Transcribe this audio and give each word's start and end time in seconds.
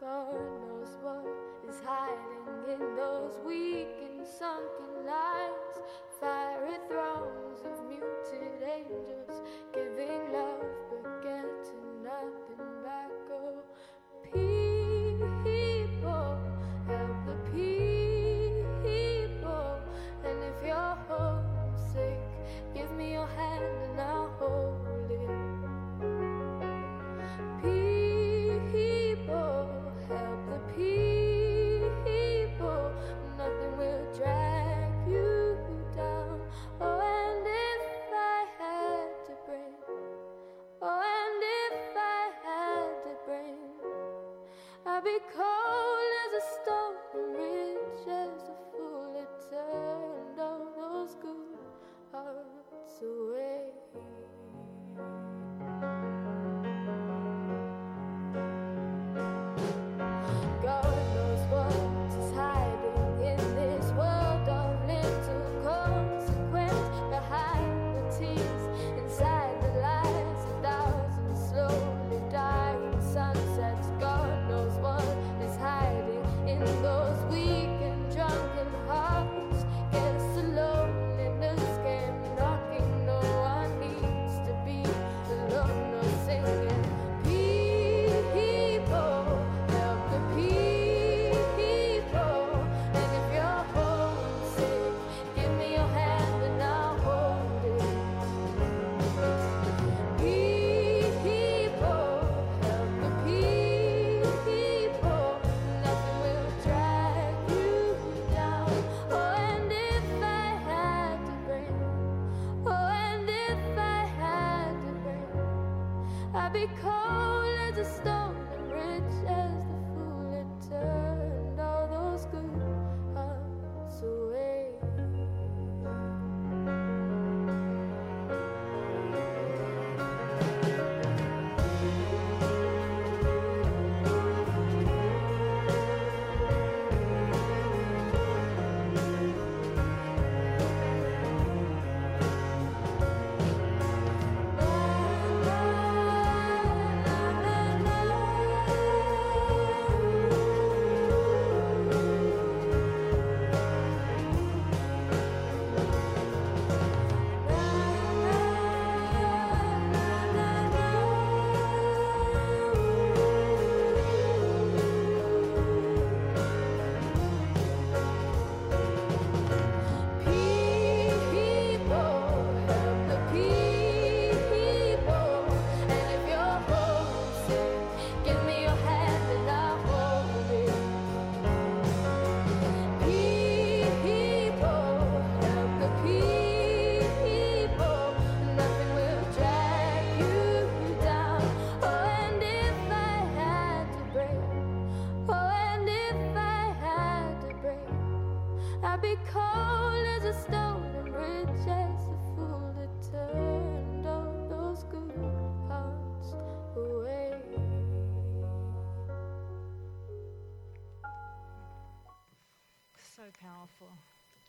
God 0.00 0.34
knows 0.34 0.96
what 1.02 1.26
is 1.68 1.80
hiding 1.84 2.70
in 2.72 2.96
those 2.96 3.38
weak 3.44 3.88
and 4.02 4.26
sunken 4.26 5.06
lines. 5.06 5.80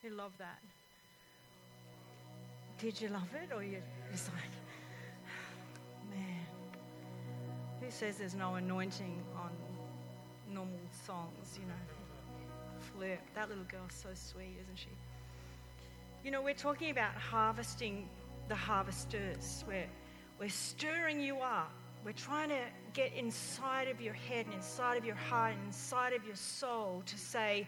You 0.03 0.11
love 0.11 0.31
that. 0.37 0.59
Did 2.79 3.01
you 3.01 3.09
love 3.09 3.27
it? 3.33 3.53
Or 3.53 3.63
you, 3.63 3.81
it's 4.13 4.29
like, 4.29 6.15
man, 6.15 6.45
who 7.81 7.89
says 7.89 8.17
there's 8.17 8.35
no 8.35 8.55
anointing 8.55 9.21
on 9.35 9.49
normal 10.53 10.79
songs, 11.05 11.59
you 11.59 11.67
know? 11.67 11.73
Flirt. 12.93 13.19
That 13.33 13.49
little 13.49 13.63
girl's 13.65 13.93
so 13.93 14.09
sweet, 14.13 14.55
isn't 14.61 14.77
she? 14.77 14.89
You 16.23 16.31
know, 16.31 16.41
we're 16.41 16.53
talking 16.53 16.91
about 16.91 17.13
harvesting 17.13 18.07
the 18.47 18.55
harvesters. 18.55 19.63
We're, 19.67 19.87
we're 20.39 20.49
stirring 20.49 21.19
you 21.19 21.37
up. 21.37 21.71
We're 22.05 22.11
trying 22.11 22.49
to 22.49 22.61
get 22.93 23.13
inside 23.13 23.87
of 23.87 23.99
your 23.99 24.13
head 24.13 24.45
and 24.45 24.53
inside 24.53 24.97
of 24.97 25.05
your 25.05 25.15
heart 25.15 25.53
and 25.55 25.67
inside 25.67 26.13
of 26.13 26.23
your 26.25 26.35
soul 26.35 27.01
to 27.05 27.17
say, 27.17 27.67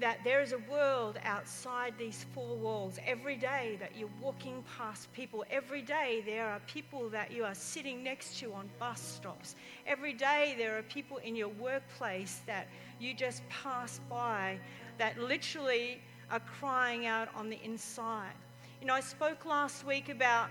that 0.00 0.18
there 0.24 0.40
is 0.40 0.52
a 0.52 0.58
world 0.70 1.18
outside 1.24 1.92
these 1.98 2.24
four 2.34 2.56
walls. 2.56 2.98
Every 3.06 3.36
day 3.36 3.76
that 3.80 3.96
you're 3.96 4.08
walking 4.20 4.64
past 4.78 5.12
people, 5.12 5.44
every 5.50 5.82
day 5.82 6.22
there 6.24 6.46
are 6.46 6.60
people 6.66 7.10
that 7.10 7.30
you 7.30 7.44
are 7.44 7.54
sitting 7.54 8.02
next 8.02 8.38
to 8.40 8.52
on 8.54 8.68
bus 8.78 9.00
stops. 9.00 9.56
Every 9.86 10.14
day 10.14 10.54
there 10.56 10.78
are 10.78 10.82
people 10.82 11.18
in 11.18 11.36
your 11.36 11.48
workplace 11.48 12.40
that 12.46 12.66
you 12.98 13.12
just 13.12 13.46
pass 13.50 14.00
by 14.08 14.58
that 14.96 15.18
literally 15.18 16.00
are 16.30 16.40
crying 16.40 17.06
out 17.06 17.28
on 17.34 17.50
the 17.50 17.58
inside. 17.62 18.32
You 18.80 18.86
know, 18.86 18.94
I 18.94 19.00
spoke 19.00 19.44
last 19.44 19.86
week 19.86 20.08
about 20.08 20.48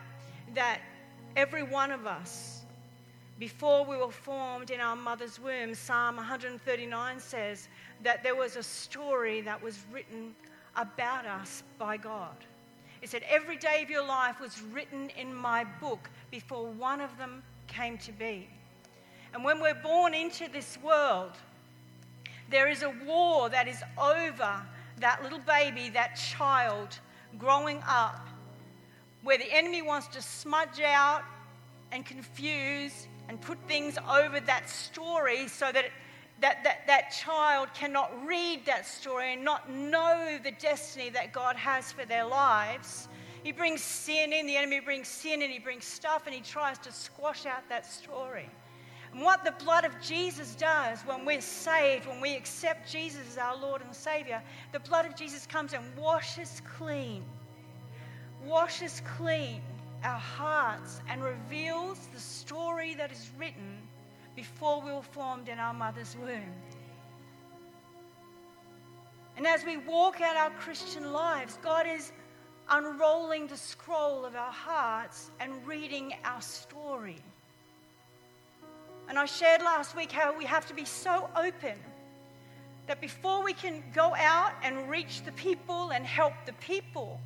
that 0.54 0.82
every 1.36 1.64
one 1.64 1.92
of 1.92 2.06
us, 2.06 2.59
before 3.40 3.86
we 3.86 3.96
were 3.96 4.12
formed 4.12 4.70
in 4.70 4.82
our 4.82 4.98
mother's 4.98 5.40
womb, 5.40 5.74
Psalm 5.74 6.18
139 6.18 7.20
says 7.22 7.70
that 8.04 8.22
there 8.22 8.36
was 8.36 8.58
a 8.58 8.64
story 8.64 9.40
that 9.42 9.64
was 9.64 9.80
written 9.92 10.36
about 10.76 11.26
us 11.26 11.64
by 11.78 11.96
God. 11.96 12.36
It 13.02 13.10
said, 13.10 13.24
Every 13.30 13.56
day 13.56 13.82
of 13.82 13.90
your 13.90 14.06
life 14.06 14.42
was 14.42 14.62
written 14.62 15.10
in 15.18 15.34
my 15.34 15.64
book 15.80 16.10
before 16.32 16.68
one 16.68 17.00
of 17.00 17.18
them 17.18 17.42
came 17.68 17.98
to 18.00 18.12
be. 18.12 18.50
And 19.34 19.42
when 19.42 19.62
we're 19.62 19.74
born 19.74 20.14
into 20.14 20.50
this 20.52 20.78
world, 20.84 21.32
there 22.50 22.68
is 22.68 22.84
a 22.84 22.94
war 23.06 23.48
that 23.50 23.70
is 23.70 23.82
over 23.98 24.62
that 24.98 25.24
little 25.24 25.40
baby, 25.40 25.90
that 25.92 26.16
child 26.16 27.00
growing 27.38 27.82
up, 27.88 28.28
where 29.24 29.38
the 29.38 29.50
enemy 29.50 29.82
wants 29.82 30.08
to 30.08 30.22
smudge 30.22 30.82
out 30.82 31.24
and 31.94 32.06
confuse 32.06 33.08
and 33.30 33.40
put 33.40 33.60
things 33.68 33.98
over 34.12 34.40
that 34.40 34.68
story 34.68 35.48
so 35.48 35.72
that, 35.72 35.86
it, 35.86 35.92
that, 36.42 36.64
that 36.64 36.88
that 36.88 37.12
child 37.12 37.70
cannot 37.76 38.12
read 38.26 38.66
that 38.66 38.88
story 38.88 39.34
and 39.34 39.46
not 39.46 39.70
know 39.70 40.40
the 40.44 40.52
destiny 40.52 41.12
that 41.12 41.32
God 41.32 41.56
has 41.56 41.92
for 41.92 42.06
their 42.06 42.26
lives. 42.26 43.08
He 43.44 43.52
brings 43.52 43.82
sin 43.82 44.34
in, 44.34 44.48
the 44.48 44.58
enemy 44.58 44.80
brings 44.80 45.08
sin 45.08 45.44
and 45.44 45.52
he 45.52 45.60
brings 45.60 45.86
stuff 45.86 46.24
and 46.26 46.34
he 46.34 46.42
tries 46.42 46.80
to 46.80 46.92
squash 46.92 47.46
out 47.46 47.62
that 47.70 47.86
story. 47.86 48.50
And 49.14 49.22
what 49.22 49.46
the 49.46 49.54
blood 49.64 49.86
of 49.86 49.94
Jesus 50.02 50.56
does 50.56 51.00
when 51.02 51.24
we're 51.24 51.40
saved, 51.40 52.08
when 52.08 52.22
we 52.22 52.36
accept 52.36 52.92
Jesus 52.92 53.22
as 53.30 53.38
our 53.38 53.56
Lord 53.56 53.82
and 53.84 53.94
Savior, 53.96 54.42
the 54.72 54.80
blood 54.80 55.06
of 55.06 55.16
Jesus 55.16 55.46
comes 55.46 55.74
and 55.74 55.84
washes 55.96 56.64
clean, 56.78 57.24
washes 58.44 59.04
clean 59.18 59.62
our 60.04 60.20
hearts 60.20 61.02
and 61.10 61.24
reveals 61.24 62.08
the 62.14 62.20
story 62.20 62.94
that 62.96 63.12
is 63.12 63.32
written 63.38 63.78
before 64.36 64.82
we 64.82 64.92
were 64.92 65.02
formed 65.02 65.50
in 65.50 65.60
our 65.60 65.74
mother's 65.74 66.16
womb. 66.18 66.54
And 69.38 69.48
as 69.48 69.64
we 69.64 69.78
walk 69.78 70.22
out 70.22 70.36
our 70.36 70.52
Christian 70.52 71.14
lives, 71.14 71.58
God 71.62 71.86
is 71.88 72.12
unrolling 72.70 73.48
the 73.48 73.58
scroll 73.58 74.26
of 74.26 74.36
our 74.36 74.52
hearts 74.52 75.32
and 75.40 75.66
reading 75.66 76.14
our 76.24 76.42
story. 76.42 77.18
And 79.08 79.18
I 79.18 79.26
shared 79.26 79.62
last 79.62 79.96
week 79.96 80.12
how 80.12 80.38
we 80.38 80.46
have 80.46 80.68
to 80.68 80.74
be 80.74 80.86
so 80.86 81.30
open 81.36 81.78
that 82.88 83.02
before 83.02 83.44
we 83.44 83.54
can 83.54 83.84
go 83.94 84.14
out 84.16 84.54
and 84.64 84.90
reach 84.90 85.24
the 85.24 85.32
people 85.34 85.92
and 85.92 86.06
help 86.06 86.34
the 86.46 86.54
people, 86.54 87.20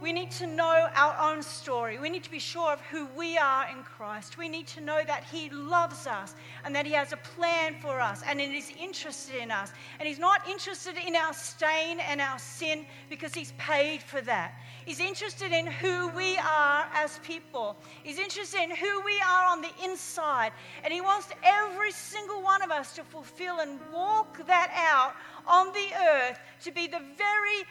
we 0.00 0.12
need 0.12 0.30
to 0.32 0.46
know 0.46 0.88
our 0.94 1.32
own 1.32 1.42
story. 1.42 1.98
We 1.98 2.08
need 2.08 2.24
to 2.24 2.30
be 2.30 2.38
sure 2.38 2.72
of 2.72 2.80
who 2.82 3.06
we 3.16 3.36
are 3.36 3.68
in 3.68 3.82
Christ. 3.82 4.38
We 4.38 4.48
need 4.48 4.66
to 4.68 4.80
know 4.80 5.00
that 5.06 5.24
He 5.24 5.50
loves 5.50 6.06
us 6.06 6.34
and 6.64 6.74
that 6.74 6.86
He 6.86 6.92
has 6.92 7.12
a 7.12 7.18
plan 7.18 7.74
for 7.80 8.00
us 8.00 8.22
and 8.26 8.40
He 8.40 8.46
is 8.56 8.72
interested 8.80 9.36
in 9.36 9.50
us. 9.50 9.72
And 9.98 10.08
He's 10.08 10.18
not 10.18 10.48
interested 10.48 10.96
in 10.96 11.16
our 11.16 11.34
stain 11.34 12.00
and 12.00 12.20
our 12.20 12.38
sin 12.38 12.86
because 13.10 13.34
He's 13.34 13.52
paid 13.58 14.02
for 14.02 14.20
that. 14.22 14.54
He's 14.86 15.00
interested 15.00 15.52
in 15.52 15.66
who 15.66 16.08
we 16.08 16.38
are 16.38 16.86
as 16.94 17.18
people. 17.22 17.76
He's 18.02 18.18
interested 18.18 18.62
in 18.62 18.74
who 18.74 19.02
we 19.02 19.20
are 19.20 19.44
on 19.44 19.60
the 19.60 19.70
inside. 19.84 20.52
And 20.82 20.92
He 20.92 21.02
wants 21.02 21.28
every 21.42 21.92
single 21.92 22.42
one 22.42 22.62
of 22.62 22.70
us 22.70 22.94
to 22.94 23.04
fulfill 23.04 23.60
and 23.60 23.78
walk 23.92 24.46
that 24.46 24.70
out 24.74 25.14
on 25.46 25.72
the 25.72 25.88
earth 26.08 26.38
to 26.62 26.72
be 26.72 26.86
the 26.86 27.02
very 27.16 27.66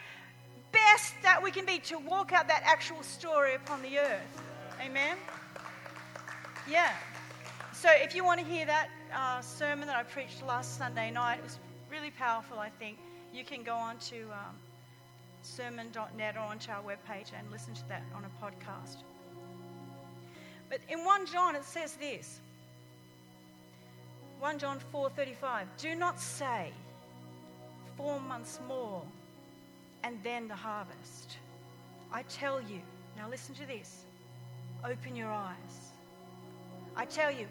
best 0.72 1.14
that 1.22 1.42
we 1.42 1.50
can 1.50 1.64
be 1.64 1.78
to 1.80 1.98
walk 1.98 2.32
out 2.32 2.48
that 2.48 2.62
actual 2.64 3.02
story 3.02 3.54
upon 3.54 3.82
the 3.82 3.98
earth. 3.98 4.42
Amen? 4.84 5.16
Yeah. 6.68 6.92
So 7.72 7.88
if 7.92 8.14
you 8.14 8.24
want 8.24 8.40
to 8.40 8.46
hear 8.46 8.66
that 8.66 8.88
uh, 9.14 9.40
sermon 9.40 9.86
that 9.86 9.96
I 9.96 10.02
preached 10.02 10.44
last 10.46 10.78
Sunday 10.78 11.10
night, 11.10 11.38
it 11.38 11.44
was 11.44 11.58
really 11.90 12.10
powerful, 12.10 12.58
I 12.58 12.68
think. 12.68 12.98
You 13.32 13.44
can 13.44 13.62
go 13.62 13.74
on 13.74 13.98
to 13.98 14.22
um, 14.32 14.56
sermon.net 15.42 16.36
or 16.36 16.40
onto 16.40 16.70
our 16.70 16.82
webpage 16.82 17.32
and 17.38 17.50
listen 17.50 17.74
to 17.74 17.88
that 17.88 18.02
on 18.14 18.24
a 18.24 18.44
podcast. 18.44 18.98
But 20.68 20.80
in 20.88 21.04
1 21.04 21.26
John 21.26 21.56
it 21.56 21.64
says 21.64 21.94
this. 21.94 22.40
1 24.38 24.58
John 24.58 24.78
4:35 24.92 25.66
Do 25.78 25.94
not 25.94 26.20
say 26.20 26.72
4 27.96 28.20
months 28.20 28.58
more 28.66 29.02
and 30.04 30.18
then 30.22 30.48
the 30.48 30.54
harvest. 30.54 31.36
I 32.12 32.22
tell 32.22 32.60
you, 32.60 32.80
now 33.16 33.28
listen 33.28 33.54
to 33.56 33.66
this 33.66 34.04
open 34.82 35.14
your 35.14 35.30
eyes. 35.30 35.92
I 36.96 37.04
tell 37.04 37.30
you, 37.30 37.46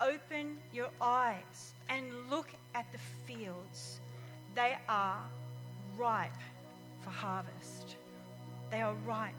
open 0.00 0.58
your 0.72 0.88
eyes 1.00 1.72
and 1.88 2.04
look 2.28 2.48
at 2.74 2.84
the 2.90 2.98
fields. 3.26 4.00
They 4.56 4.76
are 4.88 5.18
ripe 5.96 6.32
for 7.02 7.10
harvest. 7.10 7.94
They 8.72 8.82
are 8.82 8.94
ripe 9.06 9.34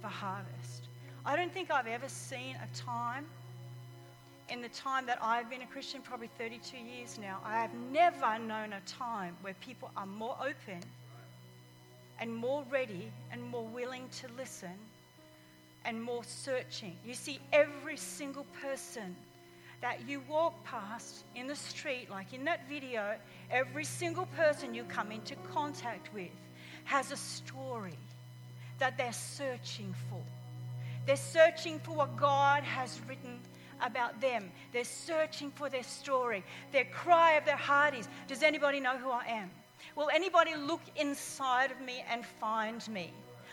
for 0.00 0.06
harvest. 0.06 0.84
I 1.26 1.34
don't 1.34 1.52
think 1.52 1.72
I've 1.72 1.88
ever 1.88 2.08
seen 2.08 2.56
a 2.56 2.76
time 2.76 3.26
in 4.50 4.60
the 4.60 4.68
time 4.70 5.06
that 5.06 5.18
I've 5.22 5.48
been 5.48 5.62
a 5.62 5.66
Christian, 5.66 6.02
probably 6.02 6.28
32 6.36 6.76
years 6.76 7.18
now, 7.20 7.40
I 7.44 7.60
have 7.60 7.72
never 7.92 8.38
known 8.38 8.72
a 8.72 8.80
time 8.80 9.36
where 9.42 9.54
people 9.60 9.90
are 9.96 10.06
more 10.06 10.36
open 10.40 10.82
and 12.20 12.34
more 12.34 12.64
ready 12.70 13.10
and 13.32 13.42
more 13.42 13.64
willing 13.64 14.08
to 14.20 14.26
listen 14.36 14.70
and 15.84 16.00
more 16.00 16.22
searching. 16.24 16.94
You 17.04 17.14
see, 17.14 17.40
every 17.52 17.96
single 17.96 18.46
person 18.62 19.16
that 19.80 20.06
you 20.06 20.22
walk 20.28 20.62
past 20.64 21.24
in 21.34 21.46
the 21.46 21.56
street, 21.56 22.08
like 22.10 22.34
in 22.34 22.44
that 22.44 22.68
video, 22.68 23.14
every 23.50 23.84
single 23.84 24.26
person 24.36 24.74
you 24.74 24.84
come 24.84 25.10
into 25.10 25.34
contact 25.52 26.12
with 26.12 26.30
has 26.84 27.10
a 27.10 27.16
story 27.16 27.98
that 28.78 28.98
they're 28.98 29.12
searching 29.12 29.94
for. 30.10 30.22
They're 31.06 31.16
searching 31.16 31.78
for 31.78 31.94
what 31.94 32.16
God 32.16 32.62
has 32.62 33.00
written 33.08 33.38
about 33.80 34.20
them. 34.20 34.50
They're 34.72 34.84
searching 34.84 35.50
for 35.50 35.70
their 35.70 35.82
story. 35.82 36.44
Their 36.72 36.84
cry 36.84 37.32
of 37.32 37.46
their 37.46 37.56
heart 37.56 37.94
is 37.94 38.06
Does 38.28 38.42
anybody 38.42 38.80
know 38.80 38.98
who 38.98 39.10
I 39.10 39.24
am? 39.26 39.50
Will 39.96 40.08
anybody 40.12 40.54
look 40.54 40.82
inside 40.96 41.70
of 41.70 41.80
me 41.80 42.04
and 42.10 42.24
find 42.24 42.86
me? 42.88 43.12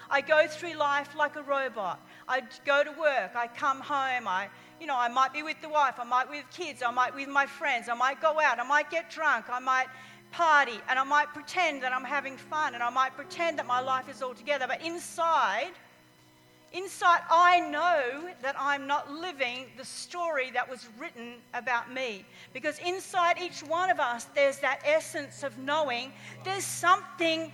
I 0.09 0.21
go 0.21 0.47
through 0.47 0.73
life 0.73 1.15
like 1.15 1.35
a 1.35 1.41
robot. 1.41 1.99
I 2.27 2.41
go 2.65 2.83
to 2.83 2.91
work, 2.91 3.35
I 3.35 3.47
come 3.47 3.81
home, 3.81 4.27
I, 4.27 4.47
you 4.79 4.87
know, 4.87 4.97
I 4.97 5.07
might 5.09 5.33
be 5.33 5.43
with 5.43 5.61
the 5.61 5.69
wife, 5.69 5.95
I 5.99 6.03
might 6.03 6.29
with 6.29 6.45
kids, 6.51 6.81
I 6.81 6.91
might 6.91 7.13
with 7.13 7.27
my 7.27 7.45
friends, 7.45 7.89
I 7.89 7.93
might 7.93 8.21
go 8.21 8.39
out, 8.39 8.59
I 8.59 8.63
might 8.63 8.89
get 8.89 9.09
drunk, 9.09 9.45
I 9.49 9.59
might 9.59 9.87
party, 10.31 10.79
and 10.89 10.99
I 10.99 11.03
might 11.03 11.27
pretend 11.33 11.83
that 11.83 11.93
I'm 11.93 12.03
having 12.03 12.37
fun, 12.37 12.73
and 12.73 12.83
I 12.83 12.89
might 12.89 13.15
pretend 13.15 13.57
that 13.59 13.65
my 13.65 13.79
life 13.79 14.09
is 14.09 14.21
all 14.21 14.33
together. 14.33 14.65
But 14.67 14.81
inside, 14.81 15.71
Inside, 16.73 17.21
I 17.29 17.61
know 17.61 18.29
that 18.41 18.55
I'm 18.59 18.87
not 18.87 19.09
living 19.09 19.67
the 19.77 19.85
story 19.85 20.51
that 20.51 20.69
was 20.69 20.87
written 20.99 21.35
about 21.53 21.93
me. 21.93 22.25
Because 22.53 22.77
inside 22.79 23.37
each 23.41 23.61
one 23.61 23.89
of 23.89 23.99
us, 23.99 24.25
there's 24.35 24.59
that 24.59 24.81
essence 24.85 25.43
of 25.43 25.57
knowing 25.57 26.11
there's 26.43 26.65
something 26.65 27.53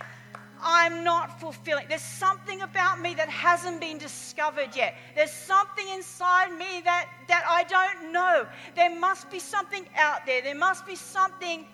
I'm 0.60 1.04
not 1.04 1.40
fulfilling. 1.40 1.86
There's 1.88 2.00
something 2.00 2.62
about 2.62 3.00
me 3.00 3.14
that 3.14 3.28
hasn't 3.28 3.80
been 3.80 3.98
discovered 3.98 4.74
yet. 4.74 4.96
There's 5.14 5.30
something 5.30 5.86
inside 5.90 6.50
me 6.56 6.80
that, 6.84 7.08
that 7.28 7.44
I 7.48 7.64
don't 7.64 8.12
know. 8.12 8.46
There 8.74 8.98
must 8.98 9.30
be 9.30 9.38
something 9.38 9.86
out 9.94 10.26
there. 10.26 10.42
There 10.42 10.54
must 10.54 10.86
be 10.86 10.96
something. 10.96 11.66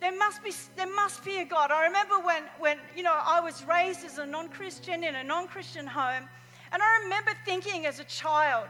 There 0.00 0.16
must 0.16 0.42
be, 0.42 0.52
there 0.76 0.92
must 0.94 1.24
be 1.24 1.38
a 1.38 1.44
God. 1.44 1.70
I 1.70 1.86
remember 1.86 2.18
when, 2.18 2.42
when 2.58 2.78
you 2.94 3.02
know, 3.02 3.14
I 3.14 3.40
was 3.40 3.64
raised 3.64 4.04
as 4.04 4.18
a 4.18 4.26
non 4.26 4.48
Christian 4.48 5.04
in 5.04 5.14
a 5.14 5.24
non 5.24 5.46
Christian 5.46 5.86
home. 5.86 6.28
And 6.72 6.82
I 6.82 7.02
remember 7.04 7.32
thinking 7.44 7.86
as 7.86 8.00
a 8.00 8.04
child, 8.04 8.68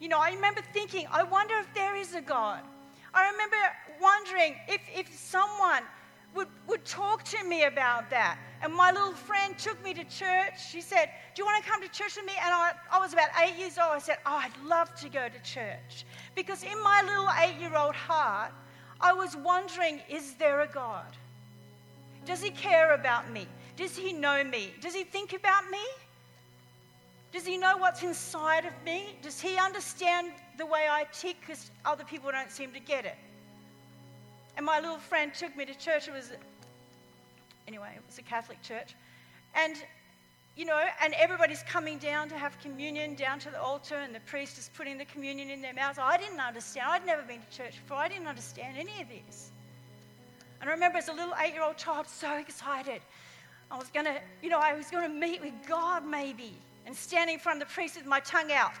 you 0.00 0.08
know, 0.08 0.18
I 0.18 0.30
remember 0.32 0.62
thinking, 0.72 1.06
I 1.10 1.22
wonder 1.22 1.54
if 1.58 1.72
there 1.74 1.96
is 1.96 2.14
a 2.14 2.20
God. 2.20 2.60
I 3.12 3.30
remember 3.30 3.56
wondering 4.00 4.56
if, 4.68 4.80
if 4.94 5.12
someone 5.18 5.82
would, 6.34 6.48
would 6.68 6.84
talk 6.84 7.24
to 7.24 7.44
me 7.44 7.64
about 7.64 8.08
that. 8.10 8.38
And 8.62 8.72
my 8.72 8.92
little 8.92 9.12
friend 9.12 9.56
took 9.58 9.82
me 9.82 9.94
to 9.94 10.04
church. 10.04 10.70
She 10.70 10.80
said, 10.80 11.10
Do 11.34 11.42
you 11.42 11.46
want 11.46 11.62
to 11.64 11.70
come 11.70 11.82
to 11.82 11.88
church 11.88 12.16
with 12.16 12.26
me? 12.26 12.32
And 12.40 12.52
I, 12.52 12.72
I 12.90 12.98
was 12.98 13.12
about 13.12 13.28
eight 13.42 13.58
years 13.58 13.78
old. 13.78 13.90
I 13.92 13.98
said, 13.98 14.18
Oh, 14.26 14.36
I'd 14.36 14.52
love 14.64 14.94
to 15.00 15.08
go 15.08 15.28
to 15.28 15.42
church. 15.42 16.04
Because 16.34 16.62
in 16.62 16.82
my 16.82 17.02
little 17.02 17.28
eight 17.42 17.60
year 17.60 17.74
old 17.76 17.94
heart, 17.94 18.52
I 19.00 19.12
was 19.12 19.36
wondering, 19.36 20.00
Is 20.08 20.34
there 20.34 20.60
a 20.60 20.68
God? 20.68 21.16
Does 22.24 22.42
he 22.42 22.50
care 22.50 22.94
about 22.94 23.30
me? 23.30 23.46
Does 23.76 23.96
he 23.96 24.12
know 24.12 24.44
me? 24.44 24.74
Does 24.80 24.94
he 24.94 25.04
think 25.04 25.32
about 25.32 25.68
me? 25.70 25.78
Does 27.32 27.46
he 27.46 27.56
know 27.56 27.76
what's 27.76 28.02
inside 28.02 28.64
of 28.64 28.72
me? 28.84 29.16
Does 29.22 29.40
he 29.40 29.56
understand 29.56 30.32
the 30.58 30.66
way 30.66 30.86
I 30.90 31.06
tick 31.12 31.36
because 31.40 31.70
other 31.84 32.04
people 32.04 32.30
don't 32.32 32.50
seem 32.50 32.72
to 32.72 32.80
get 32.80 33.04
it? 33.04 33.16
And 34.56 34.66
my 34.66 34.80
little 34.80 34.98
friend 34.98 35.32
took 35.32 35.56
me 35.56 35.64
to 35.64 35.74
church. 35.74 36.08
It 36.08 36.12
was, 36.12 36.32
anyway, 37.68 37.92
it 37.94 38.02
was 38.06 38.18
a 38.18 38.22
Catholic 38.22 38.60
church. 38.62 38.96
And, 39.54 39.76
you 40.56 40.64
know, 40.64 40.82
and 41.02 41.14
everybody's 41.14 41.62
coming 41.62 41.98
down 41.98 42.28
to 42.30 42.36
have 42.36 42.58
communion 42.60 43.14
down 43.14 43.38
to 43.40 43.50
the 43.50 43.60
altar, 43.60 43.96
and 43.96 44.14
the 44.14 44.20
priest 44.20 44.58
is 44.58 44.68
putting 44.76 44.98
the 44.98 45.04
communion 45.04 45.50
in 45.50 45.62
their 45.62 45.72
mouths. 45.72 45.98
I 46.00 46.16
didn't 46.16 46.40
understand. 46.40 46.86
I'd 46.90 47.06
never 47.06 47.22
been 47.22 47.40
to 47.40 47.56
church 47.56 47.80
before. 47.82 47.98
I 47.98 48.08
didn't 48.08 48.26
understand 48.26 48.76
any 48.76 49.00
of 49.00 49.08
this. 49.08 49.50
And 50.60 50.68
I 50.68 50.72
remember 50.72 50.98
as 50.98 51.08
a 51.08 51.12
little 51.12 51.34
eight 51.42 51.54
year 51.54 51.62
old 51.62 51.76
child, 51.76 52.06
so 52.08 52.36
excited. 52.36 53.00
I 53.70 53.78
was 53.78 53.88
going 53.88 54.06
to, 54.06 54.20
you 54.42 54.50
know, 54.50 54.58
I 54.58 54.74
was 54.74 54.90
going 54.90 55.08
to 55.08 55.14
meet 55.14 55.40
with 55.40 55.54
God 55.66 56.04
maybe, 56.04 56.54
and 56.86 56.94
standing 56.96 57.34
in 57.34 57.40
front 57.40 57.62
of 57.62 57.68
the 57.68 57.74
priest 57.74 57.96
with 57.96 58.06
my 58.06 58.20
tongue 58.20 58.52
out, 58.52 58.72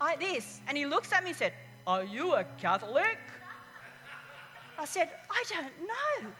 like 0.00 0.20
this. 0.20 0.60
And 0.66 0.76
he 0.76 0.86
looks 0.86 1.12
at 1.12 1.22
me 1.22 1.30
and 1.30 1.38
said, 1.38 1.52
Are 1.86 2.04
you 2.04 2.34
a 2.34 2.44
Catholic? 2.58 3.18
I 4.78 4.84
said, 4.84 5.10
I 5.30 5.44
don't 5.48 5.72
know. 5.86 6.30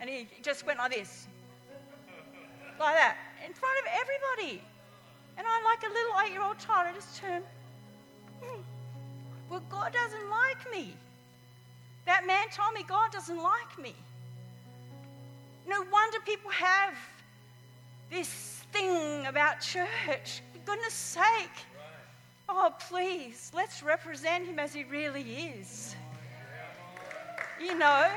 And 0.00 0.10
he 0.10 0.28
just 0.42 0.66
went 0.66 0.78
like 0.78 0.92
this, 0.92 1.28
like 2.80 2.94
that, 2.96 3.16
in 3.46 3.52
front 3.54 3.78
of 3.78 3.92
everybody. 4.00 4.62
And 5.36 5.46
I'm 5.46 5.64
like 5.64 5.82
a 5.82 5.92
little 5.92 6.12
eight 6.24 6.32
year 6.32 6.42
old 6.42 6.58
child, 6.58 6.88
I 6.90 6.94
just 6.94 7.16
turned, 7.16 7.44
well, 9.48 9.62
God 9.70 9.92
doesn't 9.92 10.30
like 10.30 10.70
me. 10.72 10.94
That 12.06 12.26
man 12.26 12.46
told 12.54 12.74
me 12.74 12.84
God 12.86 13.12
doesn't 13.12 13.40
like 13.40 13.78
me. 13.80 13.94
No 15.66 15.82
wonder 15.90 16.18
people 16.20 16.50
have 16.50 16.94
this 18.10 18.53
thing 18.74 19.26
about 19.26 19.60
church. 19.60 20.42
For 20.52 20.58
goodness 20.64 20.92
sake. 20.92 21.58
Oh, 22.48 22.74
please, 22.88 23.50
let's 23.54 23.82
represent 23.82 24.46
him 24.46 24.58
as 24.58 24.74
he 24.74 24.84
really 24.84 25.22
is. 25.22 25.94
You 27.60 27.78
know? 27.78 28.10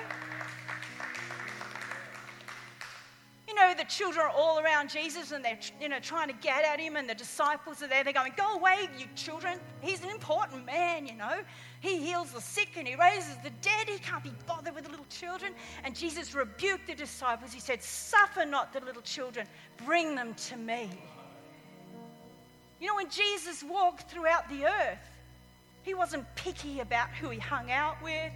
You 3.47 3.55
know, 3.55 3.73
the 3.77 3.85
children 3.85 4.25
are 4.25 4.31
all 4.35 4.59
around 4.59 4.89
Jesus 4.89 5.31
and 5.31 5.45
they're, 5.45 5.59
you 5.79 5.89
know, 5.89 5.99
trying 5.99 6.27
to 6.27 6.35
get 6.41 6.65
at 6.65 6.79
him, 6.79 6.97
and 6.97 7.09
the 7.09 7.15
disciples 7.15 7.81
are 7.81 7.87
there. 7.87 8.03
They're 8.03 8.11
going, 8.11 8.33
Go 8.35 8.55
away, 8.55 8.89
you 8.97 9.05
children. 9.15 9.59
He's 9.79 10.03
an 10.03 10.09
important 10.09 10.65
man, 10.65 11.07
you 11.07 11.13
know. 11.13 11.39
He 11.79 11.97
heals 11.97 12.31
the 12.31 12.41
sick 12.41 12.69
and 12.75 12.87
he 12.87 12.95
raises 12.95 13.35
the 13.43 13.51
dead. 13.61 13.87
He 13.87 13.99
can't 13.99 14.23
be 14.23 14.33
bothered 14.47 14.73
with 14.73 14.85
the 14.85 14.89
little 14.89 15.05
children. 15.09 15.53
And 15.83 15.95
Jesus 15.95 16.33
rebuked 16.33 16.87
the 16.87 16.95
disciples. 16.95 17.53
He 17.53 17.59
said, 17.59 17.83
Suffer 17.83 18.45
not 18.45 18.73
the 18.73 18.79
little 18.79 19.03
children, 19.03 19.47
bring 19.85 20.15
them 20.15 20.33
to 20.33 20.57
me. 20.57 20.89
You 22.79 22.87
know, 22.87 22.95
when 22.95 23.09
Jesus 23.09 23.63
walked 23.63 24.09
throughout 24.09 24.49
the 24.49 24.65
earth, 24.65 25.09
he 25.83 25.93
wasn't 25.93 26.25
picky 26.35 26.79
about 26.79 27.09
who 27.09 27.29
he 27.29 27.39
hung 27.39 27.71
out 27.71 28.01
with. 28.03 28.31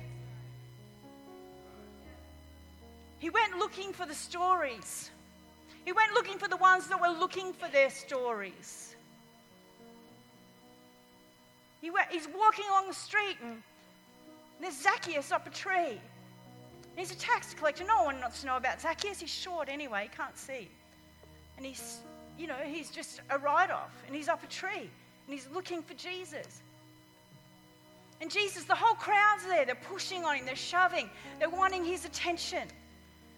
He 3.19 3.29
went 3.29 3.57
looking 3.57 3.93
for 3.93 4.05
the 4.05 4.15
stories. 4.15 5.11
He 5.85 5.91
went 5.91 6.13
looking 6.13 6.37
for 6.37 6.47
the 6.47 6.57
ones 6.57 6.87
that 6.87 6.99
were 6.99 7.19
looking 7.19 7.53
for 7.53 7.67
their 7.69 7.89
stories. 7.89 8.90
He 11.81 11.89
went, 11.89 12.07
he's 12.11 12.27
walking 12.27 12.65
along 12.69 12.87
the 12.87 12.93
street 12.93 13.37
and 13.43 13.61
there's 14.61 14.79
Zacchaeus 14.79 15.31
up 15.31 15.47
a 15.47 15.49
tree. 15.49 15.99
He's 16.95 17.11
a 17.11 17.15
tax 17.15 17.53
collector. 17.53 17.83
No 17.85 18.03
one 18.03 18.19
wants 18.19 18.41
to 18.41 18.47
know 18.47 18.57
about 18.57 18.79
Zacchaeus. 18.79 19.19
He's 19.19 19.29
short 19.29 19.69
anyway, 19.69 20.09
he 20.11 20.15
can't 20.15 20.37
see. 20.37 20.69
And 21.57 21.65
he's, 21.65 21.99
you 22.37 22.47
know, 22.47 22.55
he's 22.63 22.91
just 22.91 23.21
a 23.29 23.37
write 23.37 23.71
off 23.71 23.91
and 24.05 24.15
he's 24.15 24.27
up 24.27 24.43
a 24.43 24.47
tree 24.47 24.89
and 25.27 25.33
he's 25.33 25.47
looking 25.53 25.81
for 25.81 25.95
Jesus. 25.95 26.61
And 28.21 28.29
Jesus, 28.29 28.65
the 28.65 28.75
whole 28.75 28.95
crowd's 28.95 29.45
there. 29.45 29.65
They're 29.65 29.75
pushing 29.75 30.23
on 30.23 30.35
him, 30.35 30.45
they're 30.45 30.55
shoving, 30.55 31.09
they're 31.39 31.49
wanting 31.49 31.83
his 31.83 32.05
attention. 32.05 32.67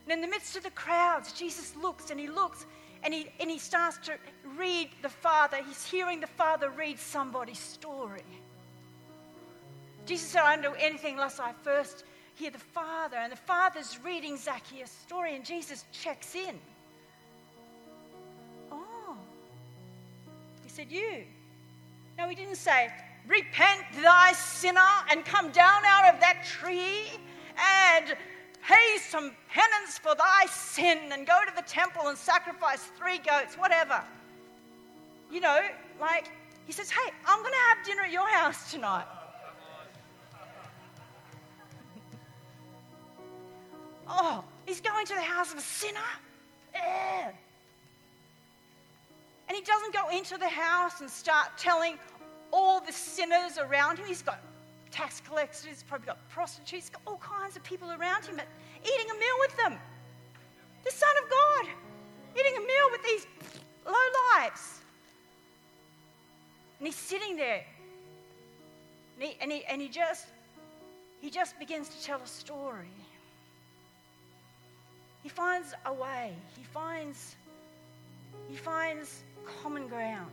And 0.03 0.11
in 0.11 0.19
the 0.19 0.27
midst 0.27 0.57
of 0.57 0.63
the 0.63 0.71
crowds, 0.71 1.31
Jesus 1.31 1.73
looks 1.81 2.11
and 2.11 2.19
he 2.19 2.27
looks 2.27 2.65
and 3.03 3.13
he, 3.13 3.27
and 3.39 3.49
he 3.49 3.59
starts 3.59 3.97
to 4.05 4.13
read 4.57 4.89
the 5.01 5.09
Father. 5.09 5.57
He's 5.67 5.85
hearing 5.85 6.19
the 6.19 6.27
Father 6.27 6.69
read 6.69 6.99
somebody's 6.99 7.59
story. 7.59 8.23
Jesus 10.05 10.29
said, 10.29 10.41
I 10.41 10.55
don't 10.55 10.73
do 10.73 10.79
anything 10.79 11.15
unless 11.15 11.39
I 11.39 11.53
first 11.63 12.03
hear 12.35 12.51
the 12.51 12.57
Father. 12.57 13.17
And 13.17 13.31
the 13.31 13.37
Father's 13.37 13.99
reading 14.03 14.37
Zacchaeus' 14.37 14.91
story, 14.91 15.35
and 15.35 15.45
Jesus 15.45 15.85
checks 15.91 16.35
in. 16.35 16.59
Oh, 18.71 19.17
he 20.63 20.69
said, 20.69 20.91
You. 20.91 21.23
No, 22.17 22.27
he 22.29 22.35
didn't 22.35 22.57
say, 22.57 22.91
Repent, 23.27 23.81
thy 24.01 24.33
sinner, 24.33 24.81
and 25.09 25.23
come 25.23 25.51
down 25.51 25.81
out 25.85 26.13
of 26.13 26.19
that 26.19 26.43
tree 26.45 27.09
and 27.95 28.15
pay 28.67 28.97
some 28.99 29.31
penance 29.49 29.97
for 29.97 30.15
thy 30.15 30.45
sin 30.47 30.97
and 31.11 31.27
go 31.27 31.39
to 31.47 31.55
the 31.55 31.61
temple 31.63 32.07
and 32.07 32.17
sacrifice 32.17 32.89
three 32.97 33.19
goats, 33.19 33.55
whatever. 33.55 34.03
You 35.31 35.39
know, 35.41 35.59
like, 35.99 36.31
he 36.65 36.71
says, 36.71 36.89
Hey, 36.89 37.11
I'm 37.25 37.41
going 37.41 37.53
to 37.53 37.59
have 37.69 37.85
dinner 37.85 38.03
at 38.03 38.11
your 38.11 38.27
house 38.27 38.71
tonight. 38.71 39.05
oh, 44.07 44.43
he's 44.65 44.81
going 44.81 45.05
to 45.07 45.15
the 45.15 45.21
house 45.21 45.51
of 45.51 45.57
a 45.57 45.61
sinner? 45.61 45.99
Yeah. 46.73 47.31
And 49.47 49.57
he 49.57 49.63
doesn't 49.63 49.93
go 49.93 50.09
into 50.09 50.37
the 50.37 50.47
house 50.47 51.01
and 51.01 51.09
start 51.09 51.49
telling 51.57 51.97
all 52.51 52.79
the 52.79 52.93
sinners 52.93 53.57
around 53.57 53.99
him. 53.99 54.05
He's 54.07 54.21
got 54.21 54.39
tax 54.93 55.21
collectors, 55.21 55.65
he's 55.65 55.83
probably 55.83 56.05
got 56.05 56.29
prostitutes, 56.29 56.89
got 56.89 57.01
all 57.07 57.17
kinds 57.17 57.55
of 57.55 57.63
people 57.63 57.89
around 57.91 58.25
him, 58.25 58.39
eating 58.81 59.09
a 59.09 59.13
meal 59.13 59.37
with 59.39 59.57
them. 59.57 59.73
The 60.85 60.91
Son 60.91 61.09
of 61.23 61.29
God, 61.29 61.73
eating 62.39 62.57
a 62.57 62.59
meal 62.59 62.87
with 62.91 63.03
these 63.03 63.27
low 63.85 64.07
lives. 64.35 64.81
And 66.77 66.87
he's 66.87 66.95
sitting 66.95 67.35
there. 67.35 67.63
And 69.19 69.23
he, 69.23 69.37
and 69.41 69.51
he, 69.51 69.65
and 69.65 69.81
he 69.81 69.87
just 69.89 70.27
he 71.21 71.29
just 71.29 71.57
begins 71.57 71.87
to 71.89 72.03
tell 72.03 72.19
a 72.21 72.27
story. 72.27 72.91
He 75.21 75.29
finds 75.29 75.73
a 75.85 75.93
way. 75.93 76.33
He 76.57 76.63
finds 76.65 77.35
he 78.49 78.57
finds 78.57 79.23
common 79.61 79.87
ground. 79.87 80.31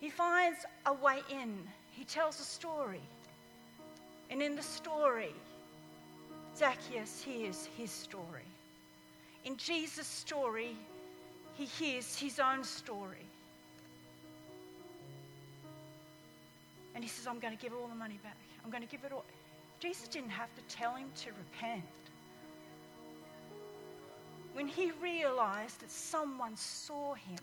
He 0.00 0.10
finds 0.10 0.58
a 0.86 0.92
way 0.92 1.22
in. 1.30 1.66
He 1.90 2.04
tells 2.04 2.38
a 2.38 2.44
story. 2.44 3.00
And 4.30 4.42
in 4.42 4.56
the 4.56 4.62
story, 4.62 5.34
Zacchaeus 6.56 7.22
hears 7.22 7.68
his 7.76 7.90
story. 7.90 8.42
In 9.44 9.56
Jesus' 9.56 10.06
story, 10.06 10.76
he 11.54 11.64
hears 11.64 12.18
his 12.18 12.38
own 12.38 12.64
story. 12.64 13.24
And 16.94 17.04
he 17.04 17.08
says, 17.08 17.26
I'm 17.26 17.38
going 17.38 17.56
to 17.56 17.62
give 17.62 17.72
all 17.72 17.86
the 17.86 17.94
money 17.94 18.18
back. 18.22 18.36
I'm 18.64 18.70
going 18.70 18.82
to 18.82 18.88
give 18.88 19.04
it 19.04 19.12
all. 19.12 19.24
Jesus 19.80 20.08
didn't 20.08 20.30
have 20.30 20.48
to 20.56 20.76
tell 20.76 20.94
him 20.94 21.08
to 21.22 21.30
repent. 21.30 21.84
When 24.52 24.66
he 24.66 24.90
realized 25.00 25.80
that 25.80 25.90
someone 25.90 26.56
saw 26.56 27.14
him, 27.14 27.38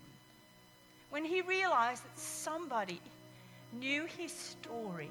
when 1.08 1.24
he 1.24 1.40
realized 1.40 2.04
that 2.04 2.18
somebody 2.18 3.00
knew 3.72 4.04
his 4.18 4.32
story, 4.32 5.10